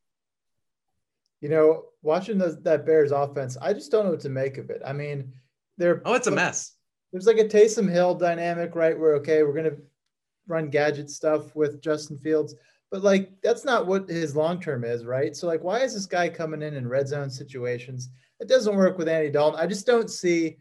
[1.41, 4.69] You know, watching the, that Bears offense, I just don't know what to make of
[4.69, 4.81] it.
[4.85, 5.31] I mean,
[5.77, 6.73] they're oh, it's a mess.
[7.11, 8.97] There's like a Taysom Hill dynamic, right?
[8.97, 9.77] Where okay, we're gonna
[10.47, 12.55] run gadget stuff with Justin Fields,
[12.89, 15.35] but like that's not what his long term is, right?
[15.35, 18.09] So like, why is this guy coming in in red zone situations?
[18.39, 19.59] It doesn't work with Andy Dalton.
[19.59, 20.57] I just don't see.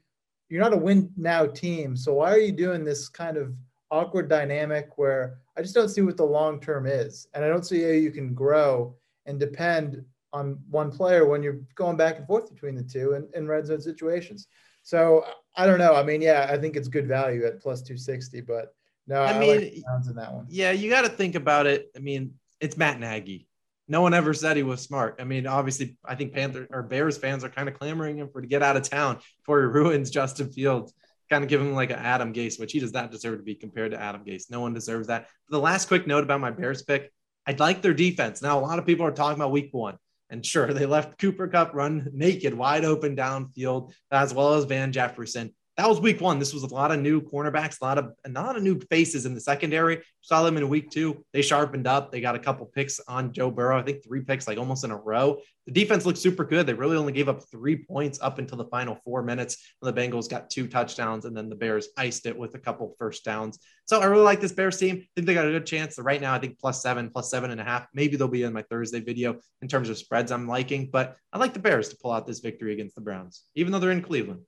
[0.49, 3.55] You're not a win now team, so why are you doing this kind of
[3.91, 7.29] awkward dynamic where I just don't see what the long term is.
[7.35, 8.95] And I don't see how you can grow
[9.27, 13.29] and depend on one player when you're going back and forth between the two in,
[13.35, 14.49] in red zone situations.
[14.83, 15.25] So
[15.57, 15.95] I don't know.
[15.95, 18.75] I mean, yeah, I think it's good value at plus 260, but
[19.07, 20.47] no, I, I mean, like in that one.
[20.49, 21.91] Yeah, you got to think about it.
[21.97, 23.49] I mean, it's Matt Nagy.
[23.89, 25.17] No one ever said he was smart.
[25.21, 28.41] I mean, obviously, I think Panther or Bears fans are kind of clamoring him for
[28.41, 30.93] to get out of town before he ruins Justin Fields
[31.31, 33.55] kind of give him like an Adam Gase, which he does not deserve to be
[33.55, 34.51] compared to Adam Gase.
[34.51, 35.29] No one deserves that.
[35.49, 37.13] the last quick note about my Bears pick,
[37.47, 38.43] I'd like their defense.
[38.43, 39.97] Now, a lot of people are talking about week one.
[40.31, 44.91] And sure, they left Cooper Kupp run naked, wide open downfield, as well as Van
[44.93, 46.39] Jefferson that was week one.
[46.39, 49.27] This was a lot of new cornerbacks, a lot of a lot of new faces
[49.27, 50.03] in the secondary.
[50.23, 51.23] Saw them in week two.
[51.33, 52.11] They sharpened up.
[52.11, 53.79] They got a couple picks on Joe Burrow.
[53.79, 55.39] I think three picks, like almost in a row.
[55.67, 56.67] The defense looked super good.
[56.67, 60.01] They really only gave up three points up until the final four minutes when the
[60.01, 63.59] Bengals got two touchdowns, and then the Bears iced it with a couple first downs.
[63.85, 64.97] So I really like this Bears team.
[64.97, 65.99] I think they got a good chance.
[65.99, 67.87] Right now, I think plus seven, plus seven and a half.
[67.93, 71.39] Maybe they'll be in my Thursday video in terms of spreads I'm liking, but I
[71.39, 74.03] like the Bears to pull out this victory against the Browns, even though they're in
[74.03, 74.41] Cleveland.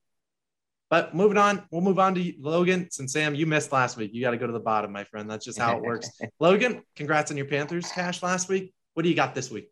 [0.90, 2.88] But moving on, we'll move on to Logan.
[2.90, 5.30] Since Sam, you missed last week, you got to go to the bottom, my friend.
[5.30, 6.10] That's just how it works.
[6.40, 8.72] Logan, congrats on your Panthers cash last week.
[8.94, 9.70] What do you got this week?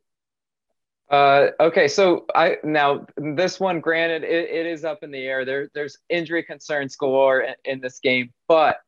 [1.11, 5.45] Uh, okay, so I now this one, granted, it, it is up in the air.
[5.45, 8.79] There, there's injury concerns galore in, in this game, but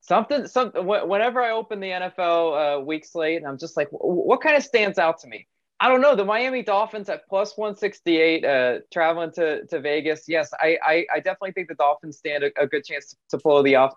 [0.00, 0.84] something, something.
[0.84, 4.64] Whenever I open the NFL uh, week slate, and I'm just like, what kind of
[4.64, 5.46] stands out to me?
[5.84, 6.16] I don't know.
[6.16, 10.24] The Miami Dolphins at plus 168, uh, traveling to, to Vegas.
[10.26, 13.62] Yes, I, I, I definitely think the Dolphins stand a, a good chance to, pull
[13.62, 13.92] the off,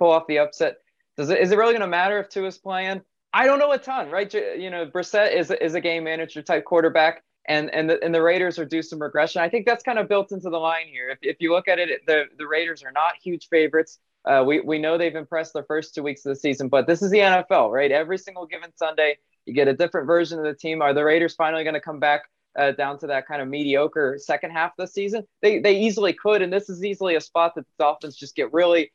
[0.00, 0.78] pull off the upset.
[1.16, 3.02] Does it, is it really going to matter if Tua is playing?
[3.32, 4.34] I don't know a ton, right?
[4.34, 8.20] You know, Brissett is is a game manager type quarterback, and and the and the
[8.20, 9.40] Raiders are due some regression.
[9.40, 11.10] I think that's kind of built into the line here.
[11.10, 14.00] If, if you look at it, the the Raiders are not huge favorites.
[14.24, 17.00] Uh, we we know they've impressed the first two weeks of the season, but this
[17.00, 17.92] is the NFL, right?
[17.92, 20.82] Every single given Sunday, you get a different version of the team.
[20.82, 22.22] Are the Raiders finally going to come back
[22.56, 25.26] uh, down to that kind of mediocre second half of the season?
[25.42, 28.52] They they easily could, and this is easily a spot that the Dolphins just get
[28.52, 28.92] really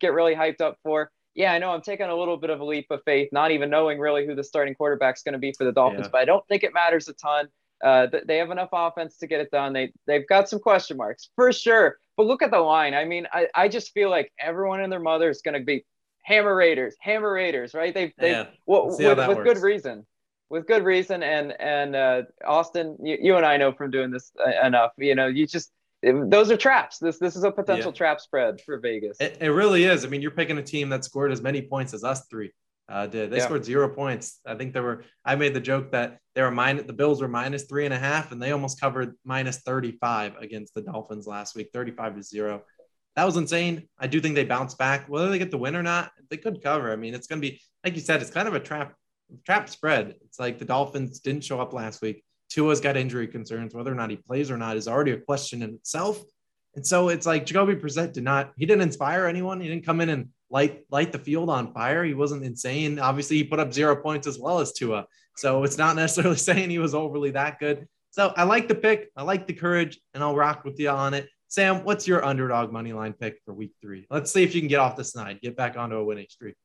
[0.00, 2.64] get really hyped up for yeah, I know I'm taking a little bit of a
[2.64, 5.52] leap of faith, not even knowing really who the starting quarterback is going to be
[5.52, 6.10] for the Dolphins, yeah.
[6.12, 7.48] but I don't think it matters a ton.
[7.82, 9.72] Uh, they have enough offense to get it done.
[9.72, 12.94] They they've got some question marks for sure, but look at the line.
[12.94, 15.84] I mean, I, I just feel like everyone and their mother is going to be
[16.24, 17.94] hammer Raiders, hammer Raiders, right?
[17.94, 18.46] They've they yeah.
[18.66, 20.04] well, with, with good reason,
[20.50, 21.22] with good reason.
[21.22, 24.92] And and uh, Austin, you, you and I know from doing this uh, enough.
[24.98, 25.70] You know, you just
[26.02, 26.98] those are traps.
[26.98, 27.96] This this is a potential yeah.
[27.96, 29.20] trap spread for Vegas.
[29.20, 30.04] It, it, really is.
[30.04, 32.52] I mean, you're picking a team that scored as many points as us three
[32.88, 33.30] uh, did.
[33.30, 33.44] They yeah.
[33.44, 34.40] scored zero points.
[34.46, 35.04] I think there were.
[35.24, 36.86] I made the joke that they were minus.
[36.86, 40.74] The Bills were minus three and a half, and they almost covered minus 35 against
[40.74, 42.62] the Dolphins last week, 35 to zero.
[43.16, 43.88] That was insane.
[43.98, 45.08] I do think they bounce back.
[45.08, 46.92] Whether they get the win or not, they could cover.
[46.92, 48.20] I mean, it's going to be like you said.
[48.20, 48.94] It's kind of a trap
[49.46, 50.14] trap spread.
[50.24, 52.24] It's like the Dolphins didn't show up last week.
[52.50, 53.74] Tua's got injury concerns.
[53.74, 56.22] Whether or not he plays or not is already a question in itself.
[56.76, 59.60] And so it's like Jacoby Brissett did not, he didn't inspire anyone.
[59.60, 62.04] He didn't come in and light light the field on fire.
[62.04, 62.98] He wasn't insane.
[62.98, 65.06] Obviously, he put up zero points as well as Tua.
[65.36, 67.86] So it's not necessarily saying he was overly that good.
[68.10, 69.10] So I like the pick.
[69.16, 71.28] I like the courage, and I'll rock with you on it.
[71.54, 74.08] Sam, what's your underdog money line pick for week three?
[74.10, 76.56] Let's see if you can get off the snide, get back onto a winning streak.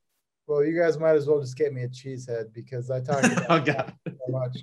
[0.47, 3.45] Well, you guys might as well just get me a cheesehead because I talked about
[3.51, 3.93] oh, God.
[4.07, 4.57] so much.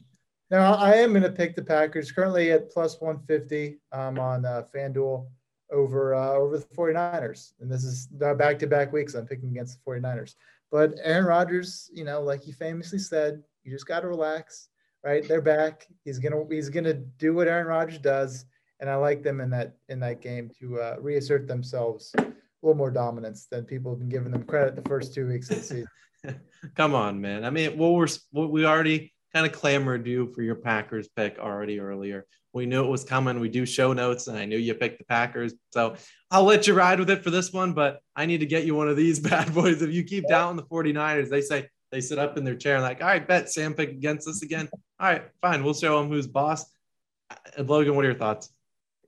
[0.50, 4.64] Now I am going to pick the Packers currently at plus 150 um, on uh,
[4.74, 5.28] FanDuel
[5.70, 7.52] over uh, over the 49ers.
[7.60, 10.34] And this is back to back weeks I'm picking against the 49ers.
[10.72, 14.70] But Aaron Rodgers, you know, like he famously said, you just got to relax,
[15.04, 15.22] right?
[15.28, 15.86] They're back.
[16.04, 18.44] He's gonna he's gonna do what Aaron Rodgers does,
[18.80, 22.26] and I like them in that in that game to uh, reassert themselves a
[22.62, 25.56] little more dominance than people have been giving them credit the first two weeks of
[25.56, 26.40] the season.
[26.74, 27.44] Come on, man.
[27.44, 31.78] I mean, well, we're we already kind of clamored you for your Packers pick already
[31.80, 32.26] earlier.
[32.52, 33.38] We knew it was coming.
[33.38, 35.52] We do show notes, and I knew you picked the Packers.
[35.72, 35.96] So
[36.30, 38.74] I'll let you ride with it for this one, but I need to get you
[38.74, 39.82] one of these bad boys.
[39.82, 42.82] If you keep down the 49ers, they say they sit up in their chair and
[42.82, 44.68] like, all right, bet Sam pick against us again.
[44.98, 45.62] All right, fine.
[45.62, 46.64] We'll show them who's boss.
[47.30, 48.50] Uh, Logan, what are your thoughts?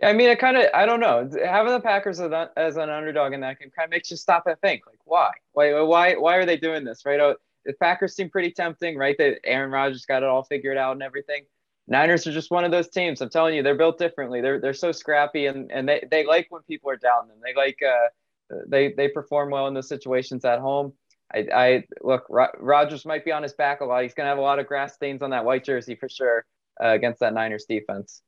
[0.03, 1.29] I mean, it kind of, I don't know.
[1.45, 4.59] Having the Packers as an underdog in that game kind of makes you stop and
[4.61, 5.31] think, like, why?
[5.53, 7.19] Why, why, why are they doing this, right?
[7.19, 7.35] Oh,
[7.65, 9.17] the Packers seem pretty tempting, right?
[9.19, 11.45] That Aaron Rodgers got it all figured out and everything.
[11.89, 13.21] Niners are just one of those teams.
[13.21, 14.41] I'm telling you, they're built differently.
[14.41, 17.39] They're they're so scrappy and and they, they like when people are down them.
[17.43, 20.93] They like uh they they perform well in those situations at home.
[21.35, 24.03] I, I look Rodgers might be on his back a lot.
[24.03, 26.45] He's gonna have a lot of grass stains on that white jersey for sure
[26.83, 28.23] uh, against that Niners defense.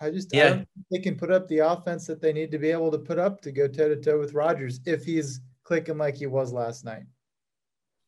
[0.00, 0.44] I just yeah.
[0.44, 2.90] I don't think they can put up the offense that they need to be able
[2.90, 6.26] to put up to go toe to toe with Rodgers if he's clicking like he
[6.26, 7.04] was last night.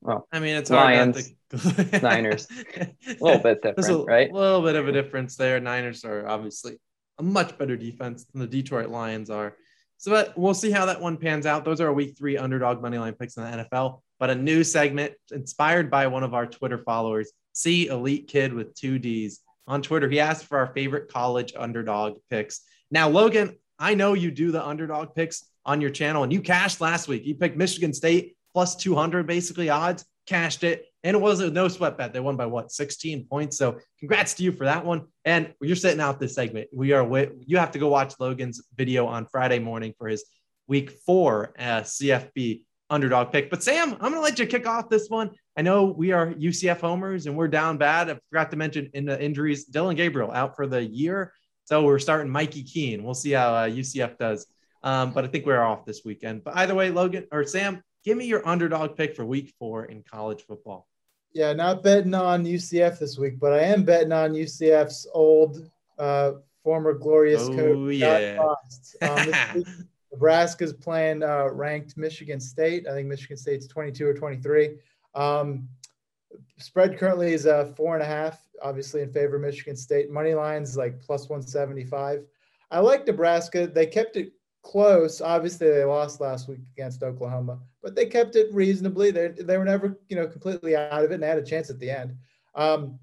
[0.01, 2.01] Well, I mean, it's Lions, to...
[2.03, 2.47] Niners,
[2.77, 2.89] a
[3.21, 4.31] little bit different, a right?
[4.31, 5.59] A little bit of a difference there.
[5.59, 6.79] Niners are obviously
[7.19, 9.57] a much better defense than the Detroit Lions are.
[9.97, 11.65] So but we'll see how that one pans out.
[11.65, 14.01] Those are our week three underdog money line picks in the NFL.
[14.21, 18.75] But a new segment inspired by one of our Twitter followers, C Elite Kid with
[18.75, 20.09] two D's on Twitter.
[20.09, 22.63] He asked for our favorite college underdog picks.
[22.91, 26.81] Now, Logan, I know you do the underdog picks on your channel, and you cashed
[26.81, 27.25] last week.
[27.25, 30.87] You picked Michigan State plus 200 basically odds, cashed it.
[31.05, 32.13] And it was a no sweat bet.
[32.13, 33.57] They won by what, 16 points.
[33.57, 35.07] So congrats to you for that one.
[35.25, 36.69] And you're sitting out this segment.
[36.73, 40.25] We are, with, you have to go watch Logan's video on Friday morning for his
[40.67, 43.49] week four uh, CFB underdog pick.
[43.51, 45.31] But Sam, I'm going to let you kick off this one.
[45.59, 48.09] I know we are UCF homers and we're down bad.
[48.09, 51.35] I forgot to mention in the injuries, Dillon Gabriel out for the year.
[51.65, 53.05] So we're starting Mikey Keene.
[53.05, 54.47] We'll see how uh, UCF does.
[54.83, 56.45] Um, but I think we're off this weekend.
[56.45, 60.03] But either way, Logan or Sam, Give me your underdog pick for week four in
[60.03, 60.89] college football.
[61.35, 66.33] Yeah, not betting on UCF this week, but I am betting on UCF's old uh,
[66.65, 67.95] former glorious oh, coach.
[67.95, 68.39] Yeah.
[69.03, 69.65] Um,
[70.11, 72.87] Nebraska's playing uh, ranked Michigan State.
[72.89, 74.77] I think Michigan State's 22 or 23.
[75.15, 75.69] Um,
[76.59, 80.11] Spread currently is a four and a half, obviously in favor of Michigan State.
[80.11, 82.25] Money lines like plus 175.
[82.71, 83.67] I like Nebraska.
[83.67, 85.21] They kept it close.
[85.21, 89.11] Obviously, they lost last week against Oklahoma, but they kept it reasonably.
[89.11, 91.79] They they were never you know completely out of it and had a chance at
[91.79, 92.17] the end.
[92.55, 92.99] Um,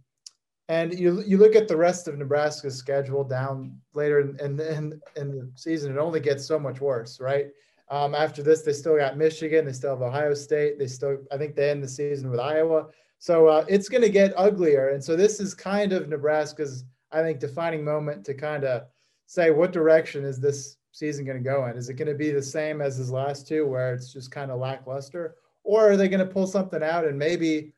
[0.67, 5.01] and you you look at the rest of Nebraska's schedule down later in in, in,
[5.15, 7.47] in the season, it only gets so much worse, right?
[7.89, 11.37] Um, after this, they still got Michigan, they still have Ohio State, they still I
[11.37, 12.87] think they end the season with Iowa.
[13.19, 17.21] So uh, it's going to get uglier, and so this is kind of Nebraska's I
[17.21, 18.83] think defining moment to kind of
[19.27, 21.77] say what direction is this season going to go in?
[21.77, 24.51] Is it going to be the same as his last two, where it's just kind
[24.51, 27.73] of lackluster, or are they going to pull something out and maybe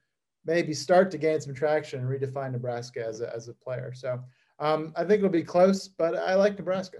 [0.45, 3.91] maybe start to gain some traction and redefine Nebraska as a, as a player?
[3.93, 4.21] So
[4.59, 6.99] um, I think it'll be close, but I like Nebraska.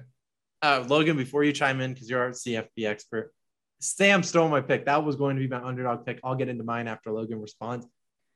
[0.62, 3.32] Uh, Logan, before you chime in, because you're our CFP expert,
[3.80, 4.86] Sam stole my pick.
[4.86, 6.20] That was going to be my underdog pick.
[6.24, 7.86] I'll get into mine after Logan responds.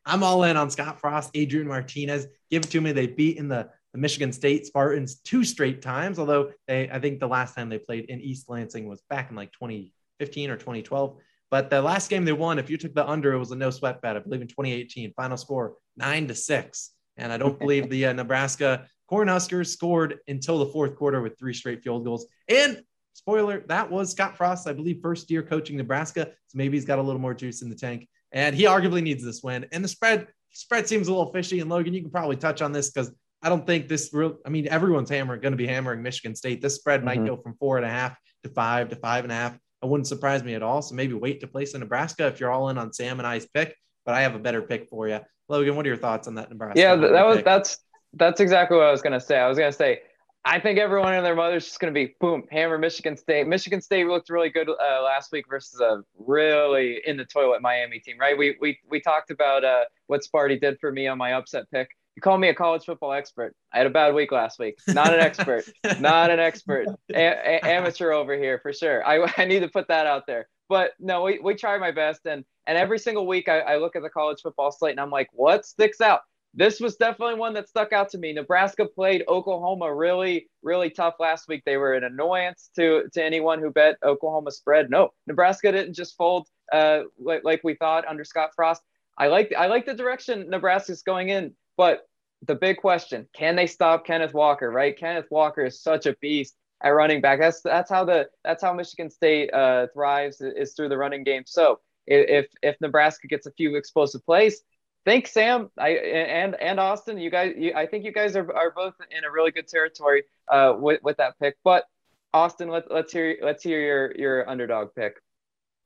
[0.05, 2.27] I'm all in on Scott Frost, Adrian Martinez.
[2.49, 2.91] Give it to me.
[2.91, 7.19] They beat in the the Michigan State Spartans two straight times, although they, I think
[7.19, 11.17] the last time they played in East Lansing was back in like 2015 or 2012.
[11.49, 13.69] But the last game they won, if you took the under, it was a no
[13.69, 14.15] sweat bet.
[14.15, 15.13] I believe in 2018.
[15.13, 16.91] Final score nine to six.
[17.17, 21.53] And I don't believe the uh, Nebraska Cornhuskers scored until the fourth quarter with three
[21.53, 22.27] straight field goals.
[22.47, 22.81] And
[23.13, 26.27] spoiler, that was Scott Frost, I believe, first year coaching Nebraska.
[26.47, 28.07] So maybe he's got a little more juice in the tank.
[28.31, 29.65] And he arguably needs this win.
[29.71, 31.59] And the spread spread seems a little fishy.
[31.59, 34.37] And Logan, you can probably touch on this because I don't think this real.
[34.45, 36.61] I mean, everyone's hammering going to be hammering Michigan State.
[36.61, 37.27] This spread might mm-hmm.
[37.27, 39.55] go from four and a half to five to five and a half.
[39.55, 40.81] It wouldn't surprise me at all.
[40.81, 43.47] So maybe wait to place in Nebraska if you're all in on Sam and I's
[43.47, 43.75] pick.
[44.05, 45.19] But I have a better pick for you,
[45.49, 45.75] Logan.
[45.75, 46.79] What are your thoughts on that Nebraska?
[46.79, 47.45] Yeah, that was pick?
[47.45, 47.77] that's
[48.13, 49.37] that's exactly what I was going to say.
[49.37, 50.01] I was going to say
[50.43, 53.47] I think everyone and their mother's just going to be boom, hammer Michigan State.
[53.47, 57.99] Michigan State looked really good uh, last week versus a really in the toilet Miami
[57.99, 58.35] team, right?
[58.37, 61.89] We we we talked about uh, what Sparty did for me on my upset pick.
[62.15, 63.55] You call me a college football expert.
[63.71, 64.79] I had a bad week last week.
[64.87, 65.63] Not an expert.
[65.99, 66.87] not an expert.
[67.13, 69.05] A- a- amateur over here for sure.
[69.07, 70.49] I, I need to put that out there.
[70.67, 72.21] But no, we, we try my best.
[72.25, 75.11] And and every single week I, I look at the college football slate and I'm
[75.11, 76.21] like, what sticks out?
[76.53, 78.33] This was definitely one that stuck out to me.
[78.33, 81.63] Nebraska played Oklahoma really, really tough last week.
[81.65, 84.89] They were an annoyance to to anyone who bet Oklahoma spread.
[84.89, 88.81] No, Nebraska didn't just fold uh, like, like we thought under Scott Frost.
[89.17, 91.53] I like I like the direction Nebraska's going in.
[91.77, 92.07] But
[92.47, 94.97] the big question, can they stop Kenneth Walker, right?
[94.97, 97.39] Kenneth Walker is such a beast at running back.
[97.39, 101.43] That's that's how the that's how Michigan State uh, thrives is through the running game.
[101.45, 104.61] So if if Nebraska gets a few explosive plays,
[105.05, 108.71] think Sam I and and Austin, you guys, you, I think you guys are, are
[108.71, 111.55] both in a really good territory uh, with with that pick.
[111.63, 111.85] But
[112.33, 115.19] Austin, let, let's hear let's hear your your underdog pick.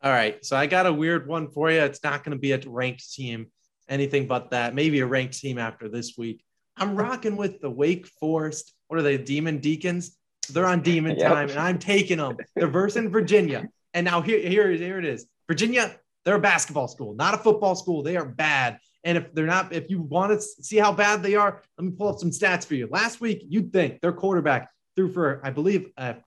[0.04, 1.80] All right, so I got a weird one for you.
[1.82, 3.48] It's not going to be a ranked team
[3.88, 4.76] anything but that.
[4.76, 6.44] Maybe a ranked team after this week.
[6.78, 8.74] I'm rocking with the Wake Forest.
[8.88, 9.18] What are they?
[9.18, 10.18] Demon Deacons.
[10.50, 11.32] They're on Demon yep.
[11.32, 12.38] time, and I'm taking them.
[12.56, 13.68] They're versing Virginia.
[13.94, 15.26] And now here, here, here it is.
[15.48, 18.04] Virginia, they're a basketball school, not a football school.
[18.04, 18.80] They are bad.
[19.06, 21.92] And if they're not, if you want to see how bad they are, let me
[21.92, 22.88] pull up some stats for you.
[22.92, 26.18] Last week, you'd think their quarterback threw for, I believe, I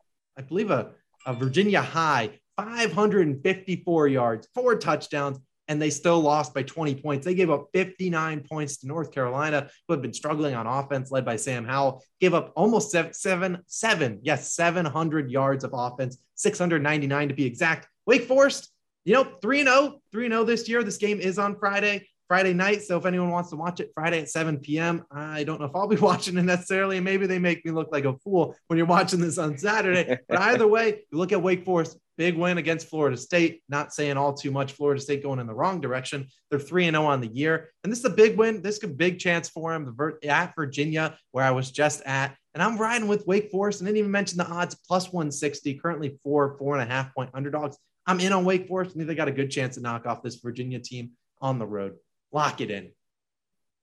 [0.47, 0.93] believe a,
[1.27, 7.25] a Virginia high 554 yards, four touchdowns, and they still lost by 20 points.
[7.27, 11.25] They gave up 59 points to North Carolina, who have been struggling on offense, led
[11.25, 12.03] by Sam Howell.
[12.21, 17.87] Gave up almost seven, seven, seven yes, 700 yards of offense, 699 to be exact.
[18.07, 18.73] Wake Forest,
[19.05, 20.83] you know, 3 0, 3 0 this year.
[20.83, 22.07] This game is on Friday.
[22.29, 22.83] Friday night.
[22.83, 25.75] So if anyone wants to watch it Friday at 7 p.m., I don't know if
[25.75, 27.01] I'll be watching it necessarily.
[27.01, 30.19] Maybe they make me look like a fool when you're watching this on Saturday.
[30.29, 33.63] But either way, you look at Wake Forest, big win against Florida State.
[33.71, 34.73] Not saying all too much.
[34.73, 36.29] Florida State going in the wrong direction.
[36.51, 37.71] They're 3 0 on the year.
[37.83, 38.61] And this is a big win.
[38.61, 42.37] This is a big chance for them at Virginia, where I was just at.
[42.53, 43.81] And I'm riding with Wake Forest.
[43.81, 47.31] And didn't even mention the odds plus 160, currently four, four and a half point
[47.33, 47.79] underdogs.
[48.07, 48.93] I'm in on Wake Forest.
[48.93, 51.67] I think they got a good chance to knock off this Virginia team on the
[51.67, 51.97] road.
[52.33, 52.91] Lock it in.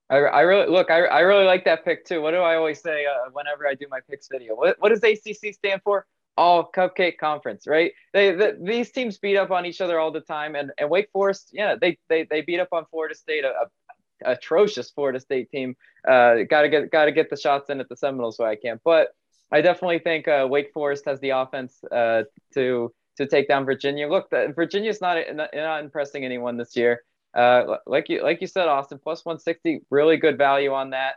[0.09, 0.91] I, I really look.
[0.91, 2.21] I, I really like that pick too.
[2.21, 4.55] What do I always say uh, whenever I do my picks video?
[4.55, 6.05] What what does ACC stand for?
[6.37, 7.91] All Cupcake Conference, right?
[8.13, 11.09] They the, these teams beat up on each other all the time, and, and Wake
[11.11, 15.49] Forest, yeah, they they they beat up on Florida State, a, a atrocious Florida State
[15.49, 15.75] team.
[16.07, 18.57] Uh, got to get got to get the shots in at the Seminoles so I
[18.57, 18.79] can.
[18.83, 19.09] But
[19.51, 24.07] I definitely think uh, Wake Forest has the offense uh, to to take down Virginia.
[24.07, 27.01] Look, the, Virginia's not not impressing anyone this year.
[27.35, 31.15] Uh, like you like you said, Austin, plus 160, really good value on that.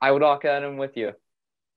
[0.00, 1.12] I would lock that in with you.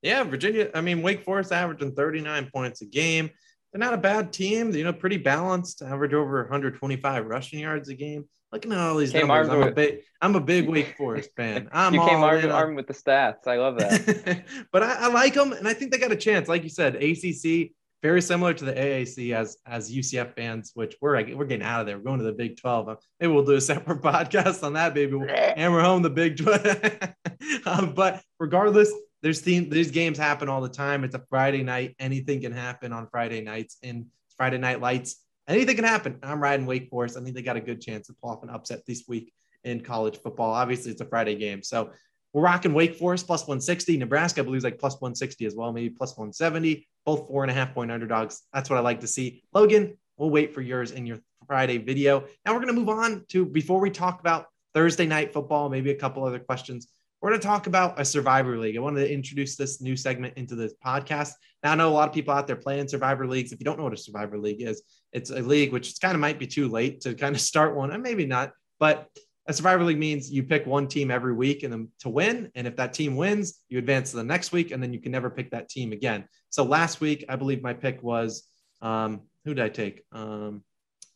[0.01, 0.69] Yeah, Virginia.
[0.73, 3.29] I mean, Wake Forest averaging 39 points a game.
[3.71, 4.71] They're not a bad team.
[4.71, 5.81] You know, pretty balanced.
[5.81, 8.25] Average over 125 rushing yards a game.
[8.51, 11.69] Looking at all these came numbers, I'm a big, I'm a big Wake Forest fan.
[11.73, 13.47] I'm you came armed, armed with the stats.
[13.47, 14.43] I love that.
[14.71, 16.47] but I, I, like them, and I think they got a chance.
[16.47, 17.71] Like you said, ACC
[18.01, 21.87] very similar to the AAC as as UCF fans, which we're we're getting out of
[21.87, 21.97] there.
[21.97, 22.97] We're going to the Big Twelve.
[23.19, 24.93] Maybe we'll do a separate podcast on that.
[24.93, 25.17] baby.
[25.17, 26.65] and hammer home the Big Twelve.
[27.65, 28.91] um, but regardless,
[29.21, 31.03] there's theme, these games happen all the time.
[31.03, 31.95] It's a Friday night.
[31.99, 35.17] Anything can happen on Friday nights in Friday Night Lights
[35.49, 36.19] anything can happen.
[36.23, 37.17] I'm riding Wake Forest.
[37.17, 39.33] I think they got a good chance to pull off an upset this week
[39.63, 40.51] in college football.
[40.53, 41.63] Obviously, it's a Friday game.
[41.63, 41.91] So
[42.33, 43.97] we're rocking Wake Forest plus 160.
[43.97, 46.87] Nebraska, I believe, is like plus 160 as well, maybe plus 170.
[47.05, 48.43] Both four and a half point underdogs.
[48.53, 49.43] That's what I like to see.
[49.53, 51.17] Logan, we'll wait for yours in your
[51.47, 52.25] Friday video.
[52.45, 55.89] Now we're going to move on to before we talk about Thursday night football, maybe
[55.89, 56.87] a couple other questions.
[57.21, 58.77] We're going to talk about a Survivor League.
[58.77, 61.33] I wanted to introduce this new segment into this podcast.
[61.63, 63.51] Now, I know a lot of people out there playing Survivor Leagues.
[63.51, 66.21] If you don't know what a Survivor League is, it's a league which kind of
[66.21, 68.51] might be too late to kind of start one, and maybe not.
[68.79, 69.09] But
[69.49, 72.51] a Survivor League means you pick one team every week and then to win.
[72.53, 75.11] And if that team wins, you advance to the next week, and then you can
[75.11, 76.25] never pick that team again.
[76.51, 78.47] So last week, I believe my pick was
[78.81, 80.03] um, who did I take?
[80.11, 80.63] Um,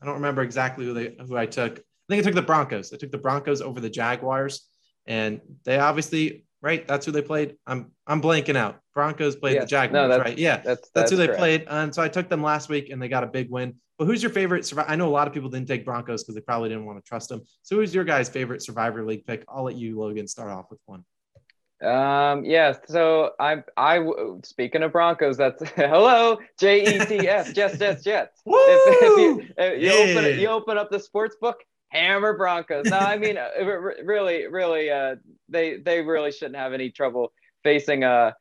[0.02, 1.78] I don't remember exactly who they who I took.
[1.78, 2.92] I think I took the Broncos.
[2.92, 4.68] I took the Broncos over the Jaguars
[5.06, 6.86] and they obviously right.
[6.88, 7.56] That's who they played.
[7.68, 8.80] I'm I'm blanking out.
[8.94, 10.38] Broncos played the Jaguars, no, right?
[10.38, 11.40] Yeah, that's, that's, that's who they correct.
[11.40, 11.66] played.
[11.68, 13.76] And so I took them last week, and they got a big win.
[13.98, 14.66] But who's your favorite?
[14.66, 14.90] Survivor?
[14.90, 17.08] I know a lot of people didn't take Broncos because they probably didn't want to
[17.08, 17.42] trust them.
[17.62, 19.46] So who's your guy's favorite Survivor League pick?
[19.48, 21.04] I'll let you, Logan, start off with one.
[21.84, 22.46] Um.
[22.46, 22.76] Yeah.
[22.88, 23.64] So I'm.
[23.76, 24.06] I
[24.44, 25.38] speaking of Broncos.
[25.38, 26.40] That's hello.
[26.60, 27.52] J E T S.
[27.52, 27.78] Jets.
[27.78, 28.04] Jets.
[28.04, 28.42] Jets.
[28.46, 28.58] Woo!
[28.58, 30.18] If, if you, if you, yeah.
[30.20, 31.58] open, you open up the sports book
[31.94, 32.86] hammer Broncos.
[32.86, 33.50] No, I mean, uh,
[34.04, 35.16] really, really, uh,
[35.48, 37.32] they they really shouldn't have any trouble
[37.64, 38.04] facing.
[38.04, 38.32] Uh,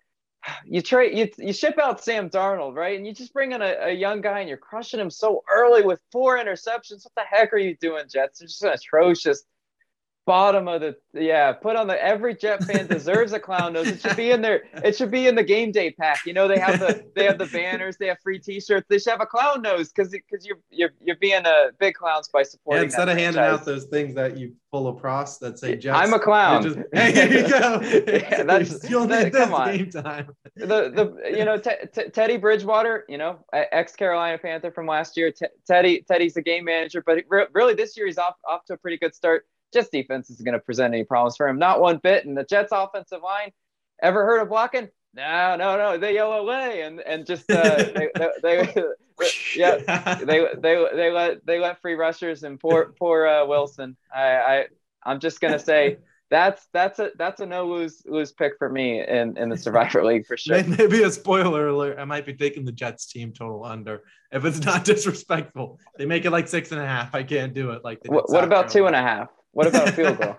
[0.64, 2.96] you trade you you ship out Sam Darnold, right?
[2.96, 5.82] And you just bring in a, a, young guy and you're crushing him so early
[5.82, 7.04] with four interceptions.
[7.04, 8.40] What the heck are you doing, Jets?
[8.40, 9.44] It's just atrocious
[10.24, 13.88] bottom of the yeah put on the every jet fan deserves a clown nose.
[13.88, 16.24] It should be in there it should be in the game day pack.
[16.24, 18.86] You know they have the they have the banners they have free t-shirts.
[18.88, 22.28] They should have a clown nose because because you're, you're you're being a big clowns
[22.28, 25.76] by supporting yeah, instead of handing out those things that you pull across that say
[25.76, 26.62] Jets, i'm a clown.
[26.62, 27.80] just, hey here you go.
[27.82, 29.76] Yeah, that's you'll that, come on.
[29.76, 30.30] game time.
[30.56, 35.16] The the you know t- t- teddy bridgewater you know ex carolina panther from last
[35.16, 35.32] year.
[35.32, 38.74] T- teddy teddy's the game manager but re- really this year he's off off to
[38.74, 41.58] a pretty good start Jets defense is going to present any problems for him.
[41.58, 42.26] Not one bit.
[42.26, 43.50] And the Jets offensive line,
[44.02, 44.88] ever heard of blocking?
[45.14, 45.98] No, no, no.
[45.98, 48.84] They yell away and and just uh, they, they, they,
[49.56, 53.96] yeah they they they let they let free rushers and poor poor uh, Wilson.
[54.14, 54.66] I I
[55.04, 55.98] I'm just gonna say
[56.30, 60.02] that's that's a that's a no lose lose pick for me in in the Survivor
[60.02, 60.64] League for sure.
[60.78, 61.98] Maybe a spoiler alert.
[61.98, 65.78] I might be taking the Jets team total under if it's not disrespectful.
[65.98, 67.14] They make it like six and a half.
[67.14, 67.84] I can't do it.
[67.84, 69.28] Like what, what about two and a half?
[69.52, 70.36] What about a field goal?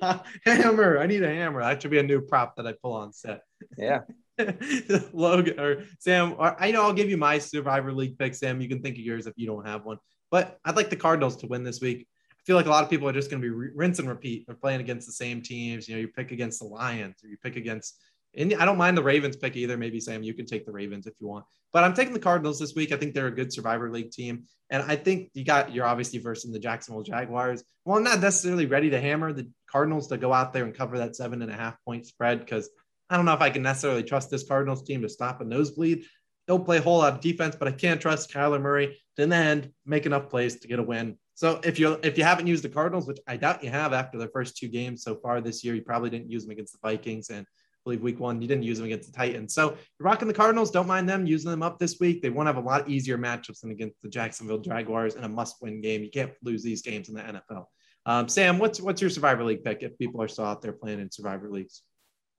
[0.44, 0.98] hammer.
[0.98, 1.60] I need a hammer.
[1.60, 3.42] That should be a new prop that I pull on set.
[3.76, 4.00] Yeah.
[5.12, 8.60] Logan or Sam, or, I know I'll give you my Survivor League pick, Sam.
[8.60, 9.98] You can think of yours if you don't have one.
[10.30, 12.06] But I'd like the Cardinals to win this week.
[12.32, 14.08] I feel like a lot of people are just going to be re- rinse and
[14.08, 14.46] repeat.
[14.46, 15.88] They're playing against the same teams.
[15.88, 17.98] You know, you pick against the Lions or you pick against
[18.36, 19.76] and I don't mind the Ravens pick either.
[19.76, 21.44] Maybe Sam, you can take the Ravens if you want.
[21.72, 22.92] But I'm taking the Cardinals this week.
[22.92, 26.18] I think they're a good Survivor League team, and I think you got you're obviously
[26.18, 27.64] versus the Jacksonville Jaguars.
[27.84, 30.98] Well, I'm not necessarily ready to hammer the Cardinals to go out there and cover
[30.98, 32.70] that seven and a half point spread because
[33.10, 36.04] I don't know if I can necessarily trust this Cardinals team to stop a nosebleed.
[36.46, 39.30] Don't play a whole lot of defense, but I can't trust Kyler Murray to in
[39.30, 41.18] the end make enough plays to get a win.
[41.34, 44.18] So if you if you haven't used the Cardinals, which I doubt you have after
[44.18, 46.88] their first two games so far this year, you probably didn't use them against the
[46.88, 47.46] Vikings and
[47.84, 49.54] believe week one you didn't use them against the Titans.
[49.54, 50.70] So you're rocking the Cardinals.
[50.70, 52.22] Don't mind them using them up this week.
[52.22, 55.80] They won't have a lot easier matchups than against the Jacksonville Jaguars in a must-win
[55.80, 56.02] game.
[56.02, 57.66] You can't lose these games in the NFL.
[58.06, 61.00] Um, Sam, what's what's your Survivor League pick if people are still out there playing
[61.00, 61.82] in Survivor leagues?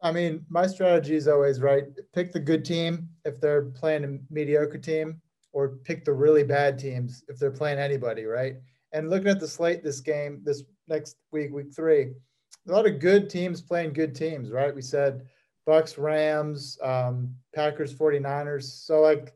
[0.01, 1.83] I mean, my strategy is always right.
[2.13, 5.21] Pick the good team if they're playing a mediocre team,
[5.53, 8.57] or pick the really bad teams if they're playing anybody, right?
[8.91, 12.11] And looking at the slate this game, this next week, week three,
[12.67, 14.75] a lot of good teams playing good teams, right?
[14.75, 15.25] We said
[15.67, 18.63] Bucs, Rams, um, Packers, 49ers.
[18.63, 19.33] So like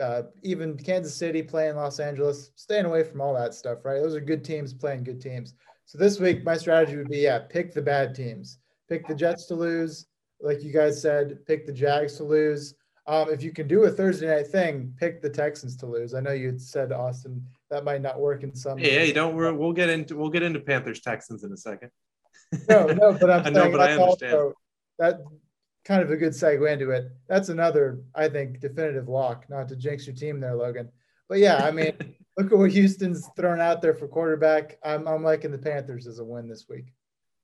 [0.00, 4.00] uh, even Kansas City playing Los Angeles, staying away from all that stuff, right?
[4.00, 5.54] Those are good teams playing good teams.
[5.84, 8.58] So this week, my strategy would be, yeah, pick the bad teams.
[8.88, 10.06] Pick the Jets to lose,
[10.40, 11.44] like you guys said.
[11.46, 12.74] Pick the Jags to lose.
[13.08, 16.12] Um, if you can do a Thursday night thing, pick the Texans to lose.
[16.12, 18.78] I know you said Austin that might not work in some.
[18.78, 19.52] Hey, hey don't worry.
[19.52, 21.90] We'll get into we'll get into Panthers Texans in a second.
[22.68, 24.34] no, no, but I'm I know, but I understand.
[24.34, 24.52] Also,
[24.98, 25.20] that
[25.86, 27.12] kind of a good segue into it.
[27.28, 30.90] That's another, I think, definitive lock, not to jinx your team there, Logan.
[31.28, 31.92] but yeah, I mean,
[32.36, 34.78] look at what Houston's thrown out there for quarterback.
[34.84, 36.86] I'm, I'm liking the Panthers as a win this week.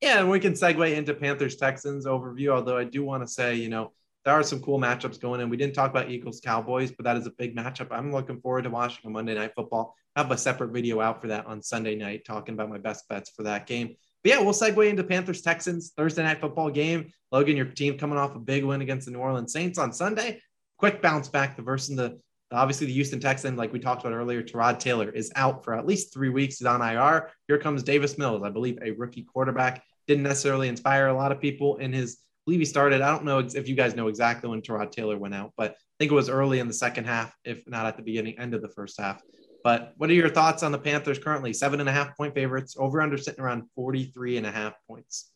[0.01, 2.49] Yeah, and we can segue into Panthers Texans overview.
[2.49, 3.93] Although I do want to say, you know,
[4.25, 5.49] there are some cool matchups going in.
[5.49, 7.89] We didn't talk about Eagles Cowboys, but that is a big matchup.
[7.93, 9.95] I'm looking forward to watching a Monday Night Football.
[10.17, 13.09] I have a separate video out for that on Sunday night, talking about my best
[13.09, 13.97] bets for that game.
[14.23, 17.13] But yeah, we'll segue into Panthers Texans Thursday night football game.
[17.33, 20.41] Logan, your team coming off a big win against the New Orleans Saints on Sunday.
[20.79, 21.57] Quick bounce back.
[21.57, 22.21] The versus the
[22.53, 25.87] obviously the Houston Texans, like we talked about earlier, Tyrod Taylor is out for at
[25.87, 26.59] least three weeks.
[26.59, 27.31] He's on IR.
[27.49, 29.83] Here comes Davis Mills, I believe a rookie quarterback.
[30.07, 32.19] Didn't necessarily inspire a lot of people in his.
[32.21, 33.01] I believe he started.
[33.01, 35.75] I don't know if you guys know exactly when Tyrod Taylor went out, but I
[35.99, 38.63] think it was early in the second half, if not at the beginning, end of
[38.63, 39.23] the first half.
[39.63, 41.53] But what are your thoughts on the Panthers currently?
[41.53, 45.31] Seven and a half point favorites, over under sitting around 43 and a half points.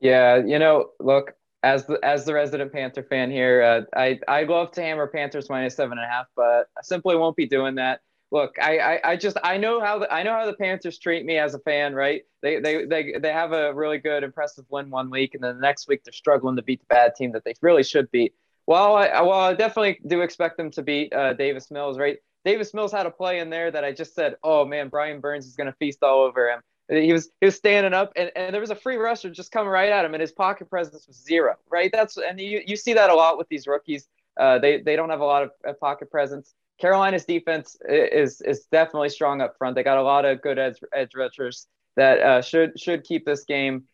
[0.00, 1.32] Yeah, you know, look,
[1.62, 5.48] as the as the resident Panther fan here, uh, I I love to hammer Panthers
[5.48, 8.00] minus seven and a half, but I simply won't be doing that.
[8.32, 11.24] Look, I, I, I just I know how the I know how the Panthers treat
[11.24, 12.22] me as a fan, right?
[12.42, 15.60] They they they they have a really good, impressive win one week, and then the
[15.62, 18.34] next week they're struggling to beat the bad team that they really should beat.
[18.66, 22.18] Well, I well I definitely do expect them to beat uh, Davis Mills, right?
[22.46, 25.46] Davis Mills had a play in there that I just said, oh man, Brian Burns
[25.46, 26.60] is going to feast all over him.
[26.88, 29.68] He was he was standing up, and, and there was a free rusher just coming
[29.68, 31.56] right at him, and his pocket presence was zero.
[31.68, 34.06] Right, that's and you you see that a lot with these rookies.
[34.38, 36.54] Uh, they they don't have a lot of pocket presence.
[36.80, 39.74] Carolina's defense is is definitely strong up front.
[39.74, 41.66] They got a lot of good edge edge rushers
[41.96, 43.84] that uh, should should keep this game.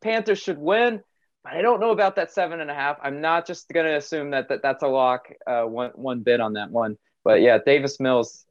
[0.00, 1.02] Panthers should win,
[1.42, 2.98] but I don't know about that seven and a half.
[3.02, 5.26] I'm not just going to assume that, that that's a lock.
[5.44, 6.96] Uh, one one bit on that one.
[7.28, 8.46] But yeah, Davis Mills,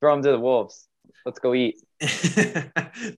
[0.00, 0.86] throw him to the Wolves.
[1.24, 1.80] Let's go eat.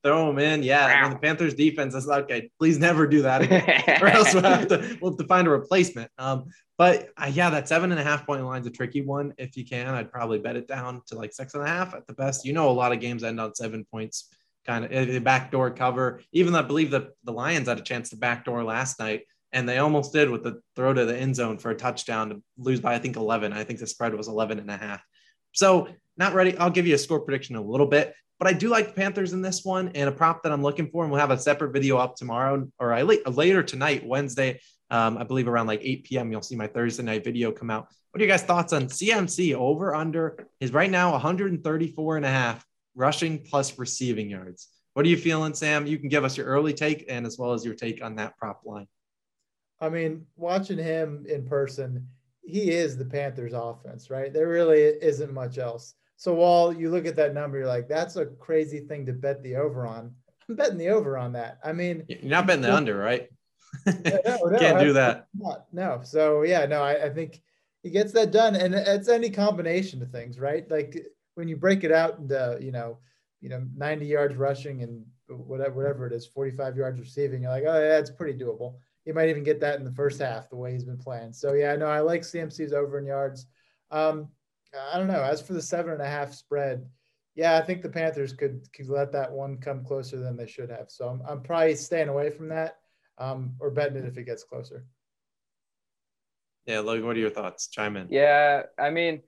[0.04, 0.62] throw him in.
[0.62, 0.86] Yeah.
[0.86, 2.48] I mean, the Panthers defense is okay.
[2.60, 5.50] Please never do that again, or else we'll have to we'll have to find a
[5.50, 6.12] replacement.
[6.16, 6.44] Um,
[6.78, 9.34] but uh, yeah, that seven and a half point line is a tricky one.
[9.36, 12.06] If you can, I'd probably bet it down to like six and a half at
[12.06, 12.44] the best.
[12.44, 14.28] You know, a lot of games end on seven points,
[14.64, 16.20] kind of a backdoor cover.
[16.30, 19.22] Even though I believe that the Lions had a chance to backdoor last night
[19.52, 22.42] and they almost did with the throw to the end zone for a touchdown to
[22.58, 23.52] lose by I think 11.
[23.52, 25.02] I think the spread was 11 and a half.
[25.52, 26.56] So not ready.
[26.56, 29.32] I'll give you a score prediction a little bit, but I do like the Panthers
[29.32, 31.02] in this one and a prop that I'm looking for.
[31.02, 34.60] And we'll have a separate video up tomorrow or I later tonight, Wednesday.
[34.90, 36.32] Um, I believe around like 8 p.m.
[36.32, 37.88] You'll see my Thursday night video come out.
[38.10, 42.30] What are you guys' thoughts on CMC over under is right now 134 and a
[42.30, 44.68] half rushing plus receiving yards.
[44.94, 45.86] What are you feeling, Sam?
[45.86, 48.36] You can give us your early take and as well as your take on that
[48.36, 48.86] prop line.
[49.80, 52.06] I mean, watching him in person,
[52.42, 54.32] he is the Panthers offense, right?
[54.32, 55.94] There really isn't much else.
[56.16, 59.42] So while you look at that number, you're like, that's a crazy thing to bet
[59.42, 60.12] the over on.
[60.48, 61.58] I'm betting the over on that.
[61.64, 63.28] I mean, you're not betting the under, right?
[63.86, 63.94] no,
[64.50, 65.28] no, Can't do that.
[65.34, 66.00] Not, no.
[66.02, 67.40] So yeah, no, I, I think
[67.82, 68.56] he gets that done.
[68.56, 70.68] And it's any combination of things, right?
[70.70, 71.00] Like
[71.36, 72.98] when you break it out into, you know,
[73.40, 77.64] you know, 90 yards rushing and whatever, whatever it is, 45 yards receiving, you're like,
[77.66, 78.74] oh, yeah, it's pretty doable
[79.04, 81.32] he might even get that in the first half the way he's been playing.
[81.32, 83.46] So yeah, no, I like CMC's over in yards.
[83.90, 84.28] Um,
[84.92, 85.22] I don't know.
[85.22, 86.86] As for the seven and a half spread,
[87.34, 90.70] yeah, I think the Panthers could could let that one come closer than they should
[90.70, 90.90] have.
[90.90, 92.78] So I'm, I'm probably staying away from that
[93.18, 94.84] um, or betting it if it gets closer.
[96.66, 97.68] Yeah, Logan, what are your thoughts?
[97.68, 98.08] Chime in.
[98.10, 99.22] Yeah, I mean,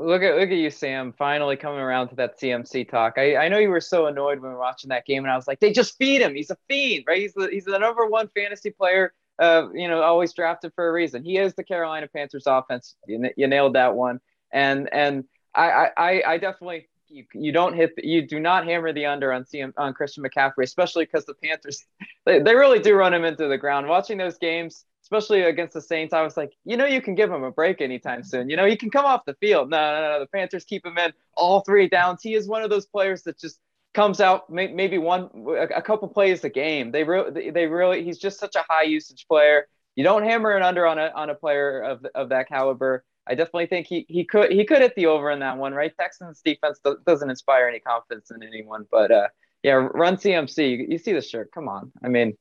[0.00, 3.14] look at look at you, Sam, finally coming around to that CMC talk.
[3.16, 5.36] I, I know you were so annoyed when we were watching that game, and I
[5.36, 6.34] was like, they just feed him.
[6.34, 7.20] He's a fiend, right?
[7.20, 9.12] He's the he's the number one fantasy player.
[9.38, 11.22] Uh, you know, always drafted for a reason.
[11.22, 12.96] He is the Carolina Panthers offense.
[13.06, 14.20] You, you nailed that one.
[14.52, 15.24] And and
[15.54, 19.44] I I I definitely you, you don't hit you do not hammer the under on
[19.44, 21.84] CM on Christian McCaffrey, especially because the Panthers
[22.24, 23.88] they, they really do run him into the ground.
[23.88, 27.30] Watching those games, especially against the Saints, I was like, you know, you can give
[27.30, 28.50] him a break anytime soon.
[28.50, 29.70] You know, he can come off the field.
[29.70, 30.20] No, no, no.
[30.20, 32.22] The Panthers keep him in all three downs.
[32.22, 33.58] He is one of those players that just
[33.94, 36.92] comes out maybe one a couple plays a game.
[36.92, 39.66] They really they really he's just such a high usage player.
[39.96, 43.02] You don't hammer it under on a on a player of of that caliber.
[43.26, 45.92] I definitely think he he could he could hit the over in that one, right?
[45.98, 49.28] Texans defense doesn't inspire any confidence in anyone, but uh,
[49.62, 50.70] yeah, run CMC.
[50.70, 51.50] You, you see the shirt.
[51.52, 51.90] Come on.
[52.04, 52.36] I mean,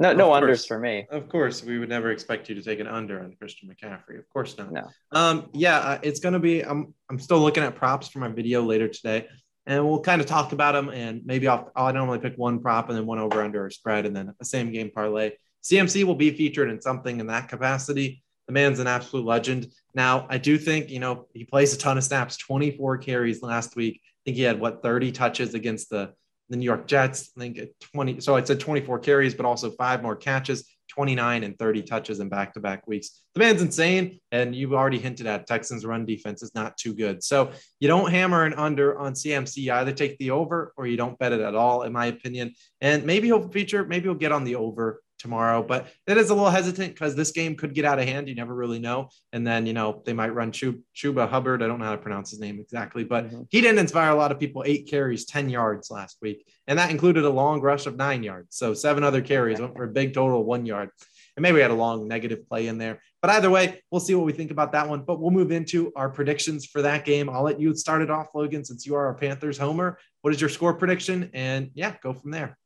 [0.00, 1.06] no, no unders for me.
[1.10, 4.18] Of course, we would never expect you to take an under on Christian McCaffrey.
[4.18, 4.72] Of course not.
[4.72, 4.88] No.
[5.12, 6.62] Um, yeah, uh, it's going to be.
[6.62, 9.28] I'm I'm still looking at props for my video later today,
[9.66, 10.88] and we'll kind of talk about them.
[10.88, 14.06] And maybe I'll I'll normally pick one prop and then one over under or spread,
[14.06, 15.32] and then a same game parlay.
[15.62, 18.22] CMC will be featured in something in that capacity.
[18.46, 19.66] The man's an absolute legend.
[19.94, 22.38] Now, I do think you know he plays a ton of snaps.
[22.38, 24.00] 24 carries last week.
[24.02, 26.14] I think he had what 30 touches against the
[26.50, 27.30] the New York Jets.
[27.36, 27.60] I think
[27.94, 28.20] 20.
[28.20, 32.28] So I said 24 carries, but also five more catches, 29 and 30 touches in
[32.28, 33.22] back to back weeks.
[33.34, 34.20] The man's insane.
[34.32, 37.22] And you've already hinted at Texans' run defense is not too good.
[37.22, 39.58] So you don't hammer an under on CMC.
[39.58, 42.52] You either take the over or you don't bet it at all, in my opinion.
[42.80, 45.62] And maybe he'll feature, maybe he'll get on the over tomorrow.
[45.62, 48.28] But it is a little hesitant because this game could get out of hand.
[48.28, 49.10] You never really know.
[49.32, 51.62] And then, you know, they might run Chuba Hubbard.
[51.62, 53.42] I don't know how to pronounce his name exactly, but mm-hmm.
[53.50, 54.64] he didn't inspire a lot of people.
[54.66, 56.46] Eight carries, 10 yards last week.
[56.66, 58.56] And that included a long rush of nine yards.
[58.56, 60.90] So seven other carries went for a big total of one yard.
[61.36, 63.00] And maybe we had a long negative play in there.
[63.22, 65.02] But either way, we'll see what we think about that one.
[65.02, 67.28] But we'll move into our predictions for that game.
[67.28, 69.98] I'll let you start it off, Logan, since you are our Panthers homer.
[70.22, 71.30] What is your score prediction?
[71.32, 72.58] And yeah, go from there.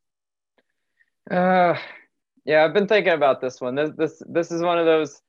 [1.31, 1.77] Uh,
[2.45, 3.75] yeah, I've been thinking about this one.
[3.75, 5.21] This this this is one of those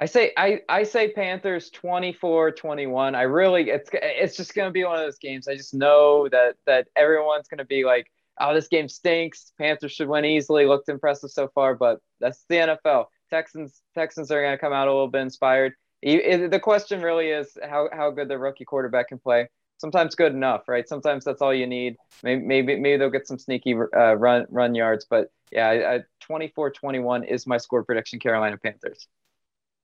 [0.00, 3.14] I say I I say Panthers 24-21.
[3.14, 5.46] I really it's it's just going to be one of those games.
[5.46, 9.52] I just know that that everyone's going to be like, "Oh, this game stinks.
[9.58, 13.06] Panthers should win easily." Looked impressive so far, but that's the NFL.
[13.28, 15.74] Texans Texans are going to come out a little bit inspired.
[16.02, 20.68] The question really is how how good the rookie quarterback can play sometimes good enough,
[20.68, 20.88] right?
[20.88, 21.96] Sometimes that's all you need.
[22.22, 25.98] Maybe maybe, maybe they'll get some sneaky uh, run run yards, but yeah,
[26.28, 28.18] 24-21 is my score prediction.
[28.18, 29.06] Carolina Panthers.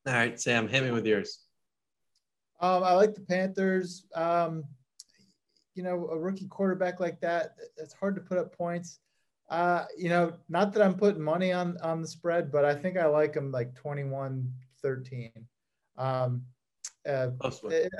[0.07, 1.41] All right, Sam, hit me with yours.
[2.61, 4.07] Um, I like the Panthers.
[4.15, 4.65] Um,
[5.75, 9.01] you know, a rookie quarterback like that, it's hard to put up points.
[9.49, 12.97] Uh, you know, not that I'm putting money on on the spread, but I think
[12.97, 14.51] I like them like 21
[14.83, 15.31] 13.
[15.99, 16.43] Um,
[17.09, 17.29] uh,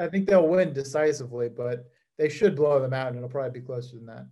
[0.01, 1.85] I think they'll win decisively, but
[2.19, 4.27] they should blow them out, and it'll probably be closer than that.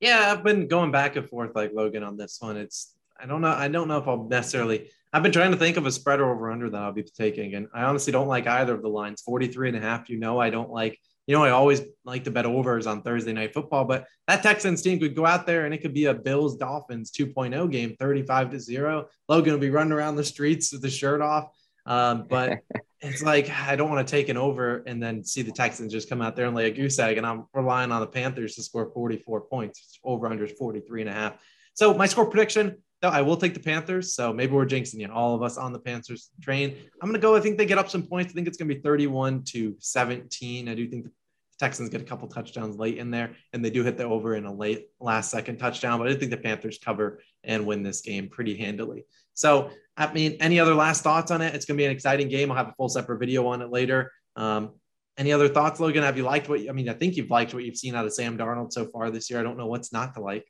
[0.00, 2.56] Yeah, I've been going back and forth like Logan on this one.
[2.56, 3.48] It's I don't know.
[3.48, 4.90] I don't know if I'll necessarily.
[5.12, 7.54] I've been trying to think of a spread or over under that I'll be taking,
[7.54, 9.22] and I honestly don't like either of the lines.
[9.22, 10.10] 43 and a half.
[10.10, 10.98] You know, I don't like.
[11.26, 14.80] You know, I always like to bet overs on Thursday night football, but that Texans
[14.80, 18.50] team could go out there and it could be a Bills Dolphins 2.0 game, 35
[18.50, 19.08] to zero.
[19.28, 21.48] Logan will be running around the streets with the shirt off.
[21.84, 22.60] Um, but
[23.00, 26.08] it's like I don't want to take an over and then see the Texans just
[26.08, 28.62] come out there and lay a goose egg, and I'm relying on the Panthers to
[28.62, 29.98] score 44 points.
[30.02, 31.34] Over under is 43 and a half.
[31.74, 34.14] So my score prediction, though, I will take the Panthers.
[34.14, 36.74] So maybe we're jinxing you, all of us on the Panthers train.
[37.02, 37.36] I'm gonna go.
[37.36, 38.32] I think they get up some points.
[38.32, 40.68] I think it's gonna be 31 to 17.
[40.68, 41.10] I do think the
[41.58, 44.46] Texans get a couple touchdowns late in there, and they do hit the over in
[44.46, 45.98] a late last second touchdown.
[45.98, 49.04] But I think the Panthers cover and win this game pretty handily.
[49.36, 51.54] So I mean, any other last thoughts on it?
[51.54, 52.50] It's going to be an exciting game.
[52.50, 54.12] I'll have a full separate video on it later.
[54.34, 54.72] Um,
[55.16, 56.02] any other thoughts, Logan?
[56.02, 56.60] Have you liked what?
[56.68, 59.10] I mean, I think you've liked what you've seen out of Sam Darnold so far
[59.10, 59.40] this year.
[59.40, 60.46] I don't know what's not to like.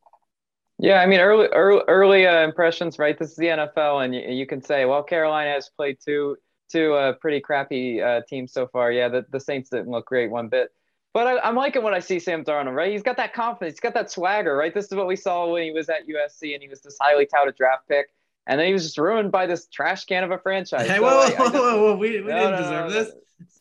[0.78, 3.16] Yeah, I mean, early early, early uh, impressions, right?
[3.16, 6.36] This is the NFL, and you, you, can say, well, Carolina has played two
[6.68, 8.90] two uh, pretty crappy uh, teams so far.
[8.90, 10.70] Yeah, the, the Saints didn't look great one bit.
[11.14, 12.90] But I, am liking what I see Sam Darnold, right?
[12.90, 14.74] He's got that confidence, he's got that swagger, right?
[14.74, 17.24] This is what we saw when he was at USC and he was this highly
[17.24, 18.08] touted draft pick
[18.46, 20.86] and then he was just ruined by this trash can of a franchise.
[20.86, 23.12] Hey, so whoa, whoa, whoa, whoa, we, we no, didn't no, deserve no, this.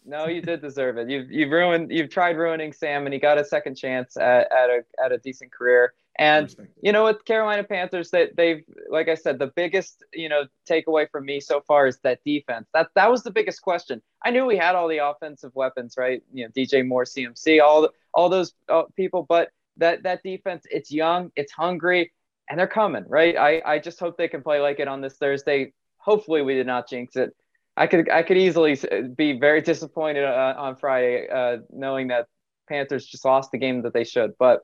[0.06, 1.10] No, you did deserve it.
[1.10, 4.70] You've you've ruined you've tried ruining Sam, and he got a second chance at, at
[4.70, 5.94] a at a decent career.
[6.18, 10.30] And you know, with Carolina Panthers, that they, they've like I said, the biggest you
[10.30, 12.68] know takeaway from me so far is that defense.
[12.74, 14.02] That that was the biggest question.
[14.24, 16.22] I knew we had all the offensive weapons, right?
[16.32, 20.92] You know, DJ Moore, CMC, all all those uh, people, but that that defense, it's
[20.92, 22.14] young, it's hungry,
[22.50, 23.36] and they're coming, right?
[23.38, 25.74] I, I just hope they can play like it on this Thursday.
[25.98, 27.36] Hopefully, we did not jinx it.
[27.78, 28.78] I could I could easily
[29.16, 32.28] be very disappointed uh, on Friday, uh, knowing that
[32.70, 34.34] Panthers just lost the game that they should.
[34.40, 34.62] But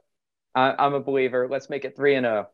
[0.56, 1.48] I, am a believer.
[1.50, 2.46] Let's make it three and zero.
[2.48, 2.54] Oh.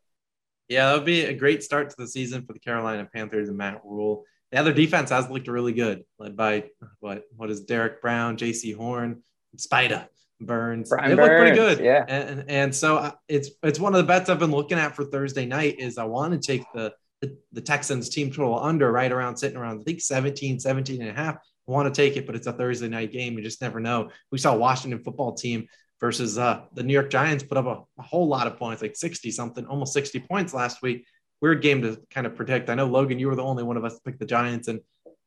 [0.67, 3.57] Yeah, that would be a great start to the season for the Carolina Panthers and
[3.57, 4.25] Matt Rhule.
[4.51, 6.65] The other defense has looked really good, led by
[6.99, 9.23] what what is Derrick Brown, Jaycee Horn,
[9.55, 10.07] Spider.
[10.39, 10.89] Burns.
[10.89, 11.79] Brian it looked pretty good.
[11.79, 12.05] Yeah.
[12.07, 15.05] And, and so uh, it's it's one of the bets I've been looking at for
[15.05, 19.11] Thursday night is I want to take the, the, the Texans team total under right
[19.11, 21.35] around sitting around I think 17, 17 and a half.
[21.35, 23.37] I want to take it, but it's a Thursday night game.
[23.37, 24.09] You just never know.
[24.31, 25.67] We saw Washington football team
[25.99, 28.95] versus uh, the New York Giants put up a, a whole lot of points, like
[28.95, 31.05] 60 something, almost 60 points last week.
[31.41, 32.69] Weird game to kind of predict.
[32.69, 34.79] I know Logan, you were the only one of us to pick the Giants, and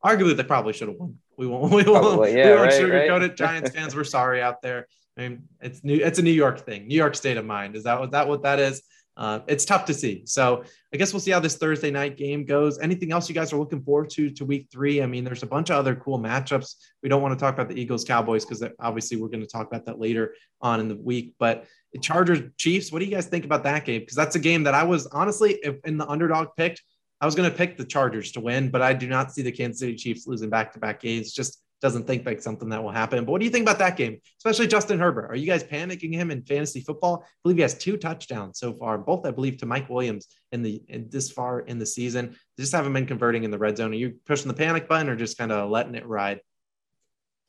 [0.04, 1.18] arguably they probably should have won.
[1.36, 1.72] We won't.
[1.72, 2.02] We won't.
[2.02, 3.22] Probably, yeah, we won't right, sugarcoat right.
[3.22, 3.36] it.
[3.36, 4.86] Giants fans, we're sorry out there.
[5.16, 5.96] I mean, it's new.
[5.96, 6.86] It's a New York thing.
[6.86, 7.76] New York state of mind.
[7.76, 8.82] Is that what that what that is?
[9.16, 10.22] Uh, it's tough to see.
[10.24, 12.78] So I guess we'll see how this Thursday night game goes.
[12.78, 15.02] Anything else you guys are looking forward to to week three?
[15.02, 16.76] I mean, there's a bunch of other cool matchups.
[17.02, 19.66] We don't want to talk about the Eagles Cowboys because obviously we're going to talk
[19.66, 21.34] about that later on in the week.
[21.38, 21.66] But
[22.00, 24.00] Chargers Chiefs, what do you guys think about that game?
[24.00, 26.82] Because that's a game that I was honestly in the underdog picked.
[27.20, 29.52] I was going to pick the Chargers to win, but I do not see the
[29.52, 31.32] Kansas City Chiefs losing back to back games.
[31.32, 33.24] Just doesn't think like something that will happen.
[33.24, 35.30] But what do you think about that game, especially Justin Herbert?
[35.30, 37.24] Are you guys panicking him in fantasy football?
[37.24, 40.62] I believe he has two touchdowns so far, both I believe to Mike Williams in
[40.62, 42.36] the in this far in the season.
[42.56, 43.92] They just haven't been converting in the red zone.
[43.92, 46.40] Are you pushing the panic button or just kind of letting it ride?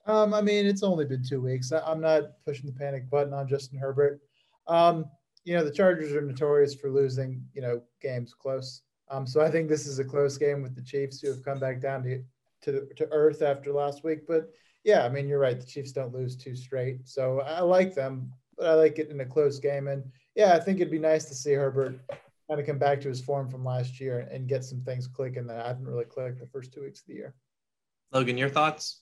[0.07, 1.71] Um, I mean, it's only been two weeks.
[1.71, 4.21] I'm not pushing the panic button on Justin Herbert.
[4.67, 5.05] Um,
[5.43, 8.81] you know, the Chargers are notorious for losing, you know, games close.
[9.11, 11.59] Um, so I think this is a close game with the Chiefs who have come
[11.59, 12.23] back down to
[12.63, 14.27] to, to earth after last week.
[14.27, 14.49] But
[14.83, 15.59] yeah, I mean, you're right.
[15.59, 17.07] The Chiefs don't lose two straight.
[17.07, 19.87] So I like them, but I like it in a close game.
[19.87, 20.03] And
[20.35, 21.99] yeah, I think it'd be nice to see Herbert
[22.47, 25.47] kind of come back to his form from last year and get some things clicking
[25.47, 27.35] that haven't really clicked the first two weeks of the year.
[28.11, 29.01] Logan, your thoughts?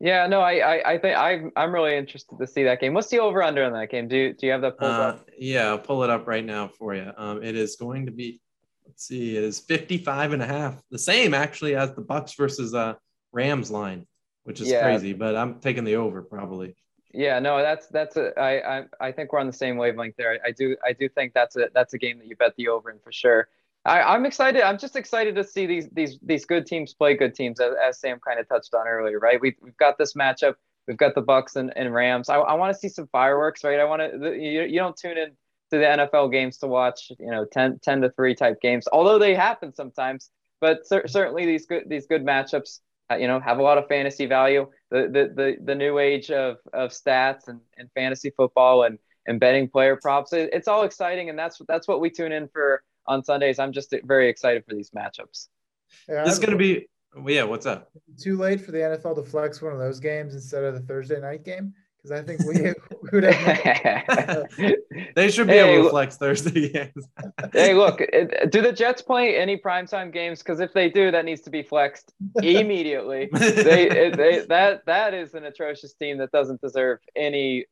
[0.00, 2.94] Yeah, no, I, I, I think I'm, I'm really interested to see that game.
[2.94, 4.08] What's the over under on that game?
[4.08, 5.28] Do you, do you have that pulled uh, up?
[5.38, 7.10] Yeah, I'll pull it up right now for you.
[7.16, 8.40] Um, it is going to be,
[8.88, 12.74] let's see, it is 55 and a half, the same actually as the Bucs versus
[12.74, 12.94] uh
[13.32, 14.06] Rams line,
[14.44, 14.82] which is yeah.
[14.82, 16.74] crazy, but I'm taking the over probably.
[17.12, 20.32] Yeah, no, that's that's a I I I think we're on the same wavelength there.
[20.44, 22.68] I, I do I do think that's a that's a game that you bet the
[22.68, 23.48] over in for sure.
[23.84, 24.62] I, I'm excited.
[24.62, 28.00] I'm just excited to see these these these good teams play good teams, as, as
[28.00, 29.40] Sam kind of touched on earlier, right?
[29.40, 30.54] We've, we've got this matchup.
[30.86, 32.28] We've got the Bucs and, and Rams.
[32.28, 33.78] I, I want to see some fireworks, right?
[33.78, 34.34] I want to.
[34.34, 35.32] You, you don't tune in
[35.70, 39.18] to the NFL games to watch, you know, 10, 10 to three type games, although
[39.18, 40.30] they happen sometimes.
[40.60, 43.86] But cer- certainly these good these good matchups, uh, you know, have a lot of
[43.86, 44.68] fantasy value.
[44.90, 49.38] The the the, the new age of of stats and, and fantasy football and and
[49.38, 50.32] betting player props.
[50.32, 53.58] It, it's all exciting, and that's that's what we tune in for on Sundays.
[53.58, 55.48] I'm just very excited for these matchups.
[56.08, 56.88] Yeah, this is going to be,
[57.26, 57.90] yeah, what's up?
[58.18, 61.20] Too late for the NFL to flex one of those games instead of the Thursday
[61.20, 61.72] night game?
[62.02, 64.46] Because I think we, we would have.
[65.16, 67.08] they should be hey, able to flex Thursday games.
[67.52, 68.00] hey, look,
[68.50, 70.38] do the Jets play any primetime games?
[70.38, 73.28] Because if they do, that needs to be flexed immediately.
[73.32, 77.64] they, they, that that is an atrocious team that doesn't deserve any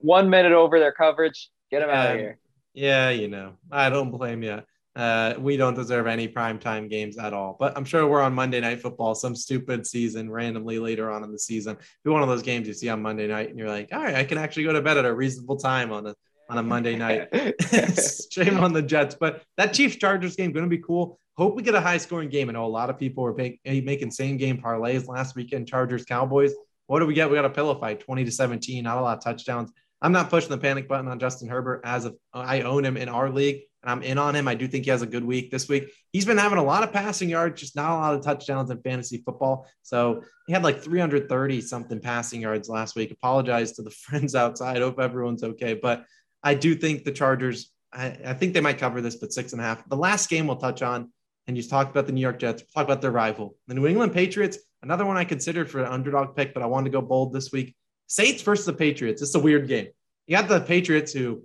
[0.00, 1.50] one minute over their coverage.
[1.70, 2.38] Get them out of here.
[2.72, 4.62] Yeah, you know, I don't blame you.
[4.96, 7.56] Uh, we don't deserve any primetime games at all.
[7.58, 11.32] But I'm sure we're on Monday Night Football, some stupid season randomly later on in
[11.32, 11.76] the season.
[12.04, 14.14] Be one of those games you see on Monday night, and you're like, all right,
[14.14, 16.14] I can actually go to bed at a reasonable time on a
[16.48, 17.28] on a Monday night.
[18.30, 21.18] Shame on the Jets, but that Chiefs Chargers game going to be cool.
[21.36, 22.48] Hope we get a high scoring game.
[22.48, 25.66] I know a lot of people were pay, making same game parlays last weekend.
[25.66, 26.52] Chargers Cowboys.
[26.86, 27.28] What do we get?
[27.28, 28.84] We got a pillow fight, 20 to 17.
[28.84, 29.72] Not a lot of touchdowns.
[30.00, 33.08] I'm not pushing the panic button on Justin Herbert as of, I own him in
[33.08, 34.48] our league and I'm in on him.
[34.48, 35.92] I do think he has a good week this week.
[36.10, 38.80] He's been having a lot of passing yards, just not a lot of touchdowns in
[38.80, 39.68] fantasy football.
[39.82, 43.10] So he had like 330 something passing yards last week.
[43.10, 44.78] Apologize to the friends outside.
[44.78, 45.74] Hope everyone's okay.
[45.74, 46.04] But
[46.42, 49.60] I do think the Chargers, I, I think they might cover this, but six and
[49.60, 49.86] a half.
[49.86, 51.12] The last game we'll touch on,
[51.46, 54.14] and you talked about the New York Jets, talk about their rival, the New England
[54.14, 54.56] Patriots.
[54.82, 57.52] Another one I considered for an underdog pick, but I wanted to go bold this
[57.52, 57.76] week.
[58.06, 59.20] Saints versus the Patriots.
[59.20, 59.88] It's a weird game.
[60.26, 61.42] You got the Patriots who,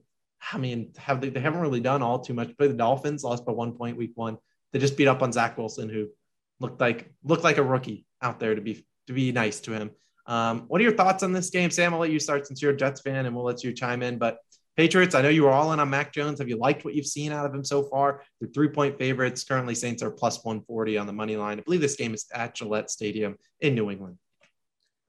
[0.51, 2.55] I mean, have they, they haven't really done all too much.
[2.57, 4.37] Play the Dolphins, lost by one point week one.
[4.71, 6.07] They just beat up on Zach Wilson, who
[6.59, 9.91] looked like looked like a rookie out there to be to be nice to him.
[10.25, 11.93] Um, what are your thoughts on this game, Sam?
[11.93, 14.17] I'll let you start since you're a Jets fan, and we'll let you chime in.
[14.17, 14.37] But
[14.77, 16.39] Patriots, I know you were all in on Mac Jones.
[16.39, 18.21] Have you liked what you've seen out of him so far?
[18.39, 19.43] They're three point favorites.
[19.43, 21.59] Currently, Saints are plus 140 on the money line.
[21.59, 24.17] I believe this game is at Gillette Stadium in New England.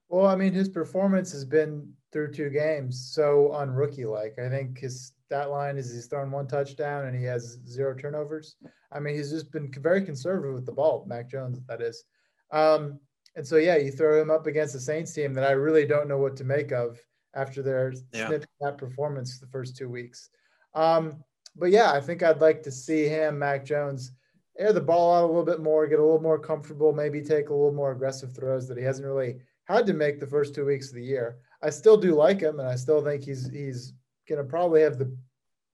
[0.08, 4.38] Well, I mean, his performance has been through two games so unrookie like.
[4.38, 8.56] I think his stat line is he's thrown one touchdown and he has zero turnovers.
[8.92, 12.04] I mean, he's just been very conservative with the ball, Mac Jones, that is.
[12.50, 12.98] Um,
[13.36, 16.08] and so, yeah, you throw him up against the Saints team that I really don't
[16.08, 16.98] know what to make of
[17.34, 18.38] after their yeah.
[18.60, 20.30] that performance the first two weeks.
[20.74, 21.22] Um,
[21.56, 24.12] but yeah, I think I'd like to see him, Mac Jones,
[24.58, 27.48] air the ball out a little bit more, get a little more comfortable, maybe take
[27.48, 30.66] a little more aggressive throws that he hasn't really had to make the first two
[30.66, 31.38] weeks of the year.
[31.62, 33.92] I still do like him, and I still think he's he's
[34.28, 35.14] going to probably have the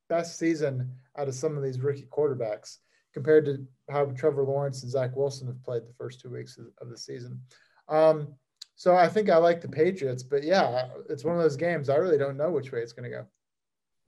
[0.08, 2.78] best season out of some of these rookie quarterbacks
[3.14, 6.90] compared to how Trevor Lawrence and Zach Wilson have played the first two weeks of,
[6.90, 7.40] the season.
[7.88, 8.34] Um,
[8.74, 11.88] so I think I like the Patriots, but yeah, it's one of those games.
[11.88, 13.26] I really don't know which way it's going to go.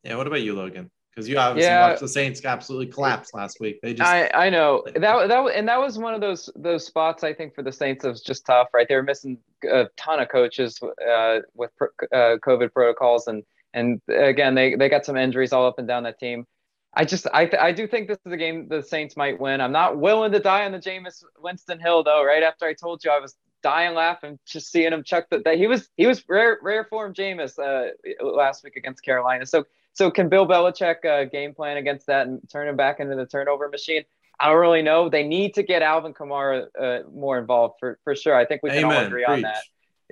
[0.05, 0.17] Yeah.
[0.17, 0.91] What about you, Logan?
[1.19, 1.89] Because you obviously yeah.
[1.89, 3.81] watched the Saints absolutely collapse last week.
[3.83, 7.25] They just I, I know that that and that was one of those those spots
[7.25, 8.87] I think for the Saints that was just tough, right?
[8.87, 9.37] They were missing
[9.69, 13.43] a ton of coaches uh, with uh, COVID protocols, and
[13.75, 16.47] and again they they got some injuries all up and down that team.
[16.95, 19.61] I just I I do think this is a game the Saints might win.
[19.61, 22.25] I'm not willing to die on the Jameis Winston Hill though.
[22.25, 25.67] Right after I told you I was dying laughing just seeing him chuck that he
[25.67, 27.91] was he was rare rare form Jameis uh,
[28.25, 29.45] last week against Carolina.
[29.47, 29.65] So
[29.99, 33.27] so can Bill Belichick uh, game plan against that and turn him back into the
[33.27, 34.05] turnover machine?
[34.39, 35.09] I don't really know.
[35.09, 38.37] They need to get Alvin Kamara uh, more involved for, for sure.
[38.37, 38.97] I think we can Amen.
[38.97, 39.35] all agree Preach.
[39.35, 39.65] on that.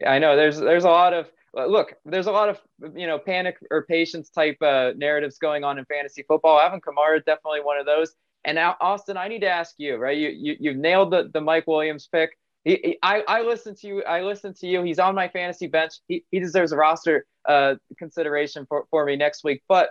[0.04, 2.60] I know there's there's a lot of look, there's a lot of
[2.96, 6.58] you know panic or patience type uh, narratives going on in fantasy football.
[6.58, 8.16] Alvin Kamara is definitely one of those.
[8.44, 10.18] And now, Austin, I need to ask you, right?
[10.18, 12.36] You you you've nailed the, the Mike Williams pick.
[12.66, 14.02] He, I I listened to you.
[14.02, 14.82] I listen to you.
[14.82, 15.94] He's on my fantasy bench.
[16.08, 19.62] He, he deserves a roster uh, consideration for, for me next week.
[19.68, 19.90] But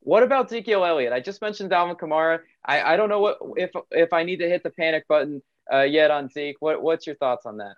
[0.00, 1.12] what about Ezekiel Elliott?
[1.12, 2.40] I just mentioned Alvin Kamara.
[2.64, 5.40] I, I don't know what if if I need to hit the panic button
[5.72, 6.56] uh, yet on Zeke.
[6.58, 7.76] What what's your thoughts on that?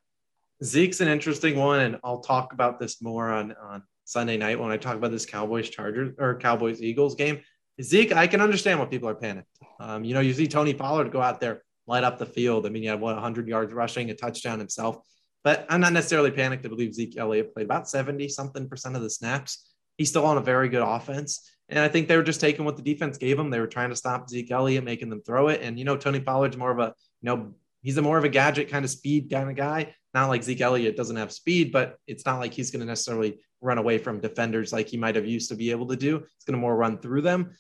[0.65, 4.71] Zeke's an interesting one, and I'll talk about this more on on Sunday night when
[4.71, 7.43] I talk about this Cowboys Chargers or Cowboys Eagles game.
[7.83, 9.59] Zeke, I can understand why people are panicked.
[9.79, 12.67] Um, you know, you see Tony Pollard go out there, light up the field.
[12.67, 14.99] I mean, he had what 100 yards rushing, a touchdown himself.
[15.43, 19.03] But I'm not necessarily panicked to believe Zeke Elliott played about 70 something percent of
[19.03, 19.73] the snaps.
[19.97, 21.51] He's still on a very good offense.
[21.69, 23.51] And I think they were just taking what the defense gave them.
[23.51, 25.61] They were trying to stop Zeke Elliott, making them throw it.
[25.63, 28.29] And, you know, Tony Pollard's more of a, you know, he's a more of a
[28.29, 29.95] gadget kind of speed kind of guy.
[30.15, 33.39] Not like Zeke Elliott doesn't have speed, but it's not like he's going to necessarily
[33.61, 36.17] run away from defenders like he might have used to be able to do.
[36.17, 37.53] It's going to more run through them.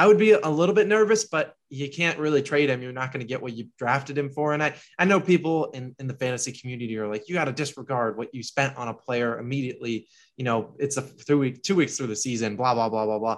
[0.00, 2.80] I would be a little bit nervous, but you can't really trade him.
[2.80, 4.54] You're not going to get what you drafted him for.
[4.54, 7.52] And I, I know people in, in the fantasy community are like, you got to
[7.52, 10.08] disregard what you spent on a player immediately.
[10.38, 13.18] You know, it's a three week, two weeks through the season, blah, blah, blah, blah,
[13.18, 13.34] blah.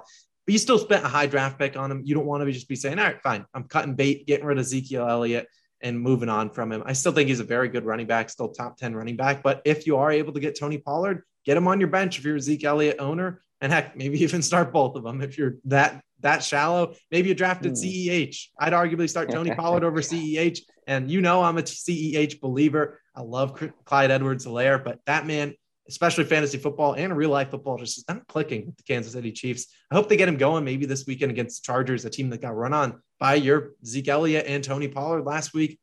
[0.46, 2.02] But you still spent a high draft pick on him.
[2.04, 4.46] You don't want to be just be saying, all right, fine, I'm cutting bait, getting
[4.46, 5.48] rid of Ezekiel Elliott
[5.80, 6.84] and moving on from him.
[6.86, 9.42] I still think he's a very good running back, still top 10 running back.
[9.42, 12.24] But if you are able to get Tony Pollard, get him on your bench if
[12.24, 13.42] you're a Zeke Elliott owner.
[13.60, 16.94] And heck, maybe even start both of them if you're that that shallow.
[17.10, 18.28] Maybe you drafted mm.
[18.28, 18.48] CEH.
[18.58, 20.60] I'd arguably start Tony Pollard over CEH.
[20.86, 23.00] And you know I'm a CEH believer.
[23.14, 25.54] I love Clyde Edwards-Helaire, but that man
[25.88, 29.32] especially fantasy football and real life football, just is not clicking with the Kansas City
[29.32, 29.66] Chiefs.
[29.90, 32.40] I hope they get him going maybe this weekend against the Chargers, a team that
[32.40, 35.78] got run on by your Zeke Elliott and Tony Pollard last week.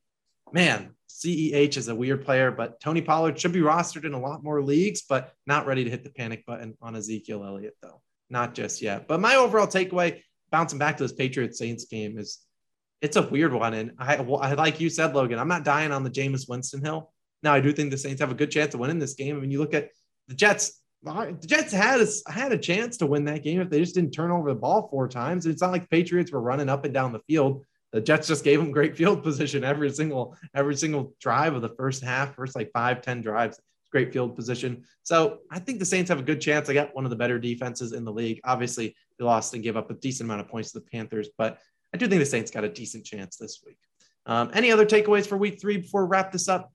[0.51, 4.43] Man, CEH is a weird player, but Tony Pollard should be rostered in a lot
[4.43, 8.01] more leagues, but not ready to hit the panic button on Ezekiel Elliott, though.
[8.29, 9.07] Not just yet.
[9.07, 10.21] But my overall takeaway,
[10.51, 12.39] bouncing back to this Patriots Saints game, is
[13.01, 13.73] it's a weird one.
[13.73, 17.11] And I, I like you said, Logan, I'm not dying on the Jameis Winston hill.
[17.43, 19.37] Now, I do think the Saints have a good chance of winning this game.
[19.37, 19.89] I mean, you look at
[20.27, 20.81] the Jets.
[21.01, 24.11] The Jets had a, had a chance to win that game if they just didn't
[24.11, 25.45] turn over the ball four times.
[25.45, 27.63] It's not like the Patriots were running up and down the field.
[27.93, 31.69] The Jets just gave them great field position every single every single drive of the
[31.69, 33.61] first half, first like five ten drives.
[33.91, 34.83] Great field position.
[35.03, 36.69] So I think the Saints have a good chance.
[36.69, 38.39] I got one of the better defenses in the league.
[38.43, 41.59] Obviously, they lost and gave up a decent amount of points to the Panthers, but
[41.93, 43.77] I do think the Saints got a decent chance this week.
[44.25, 46.71] Um, any other takeaways for week three before we wrap this up?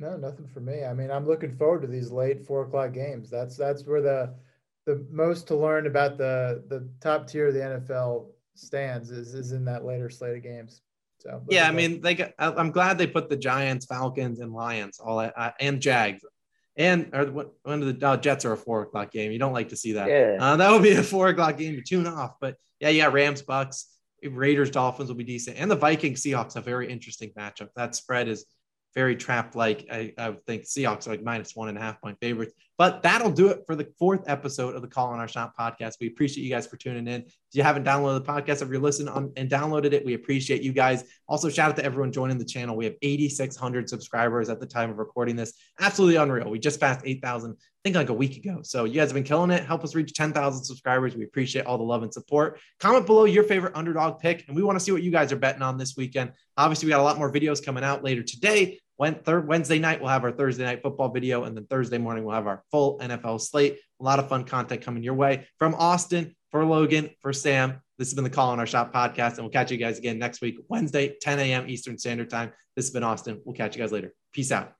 [0.00, 0.84] No, nothing for me.
[0.84, 3.30] I mean, I'm looking forward to these late four o'clock games.
[3.30, 4.34] That's that's where the
[4.84, 9.52] the most to learn about the the top tier of the NFL stands is is
[9.52, 10.82] in that later slate of games.
[11.22, 14.98] So yeah, I mean, they got, I'm glad they put the Giants, Falcons, and Lions
[14.98, 16.24] all at, uh, and Jags.
[16.76, 19.76] And or when the uh, Jets are a four o'clock game, you don't like to
[19.76, 20.08] see that.
[20.08, 20.38] Yeah.
[20.40, 22.34] Uh, that would be a four o'clock game to tune off.
[22.40, 23.84] But yeah, yeah, Rams, Bucs,
[24.24, 27.68] Raiders, Dolphins will be decent, and the Vikings, Seahawks, a very interesting matchup.
[27.76, 28.46] That spread is
[28.94, 32.00] very trap like I, I would think Seahawks are like minus one and a half
[32.00, 32.52] point favorites.
[32.82, 35.98] But that'll do it for the fourth episode of the Calling Our Shot podcast.
[36.00, 37.20] We appreciate you guys for tuning in.
[37.20, 40.62] If you haven't downloaded the podcast, if you're listening on and downloaded it, we appreciate
[40.62, 41.04] you guys.
[41.28, 42.74] Also, shout out to everyone joining the channel.
[42.74, 45.52] We have 8,600 subscribers at the time of recording this.
[45.78, 46.50] Absolutely unreal.
[46.50, 48.62] We just passed 8,000, I think like a week ago.
[48.64, 49.64] So you guys have been killing it.
[49.64, 51.14] Help us reach 10,000 subscribers.
[51.14, 52.58] We appreciate all the love and support.
[52.80, 55.36] Comment below your favorite underdog pick, and we want to see what you guys are
[55.36, 56.32] betting on this weekend.
[56.56, 58.80] Obviously, we got a lot more videos coming out later today.
[59.10, 62.34] Third Wednesday night, we'll have our Thursday night football video, and then Thursday morning, we'll
[62.34, 63.78] have our full NFL slate.
[64.00, 67.80] A lot of fun content coming your way from Austin for Logan, for Sam.
[67.98, 70.40] This has been the Calling Our Shot podcast, and we'll catch you guys again next
[70.40, 71.68] week, Wednesday, 10 a.m.
[71.68, 72.52] Eastern Standard Time.
[72.76, 73.40] This has been Austin.
[73.44, 74.12] We'll catch you guys later.
[74.32, 74.72] Peace out.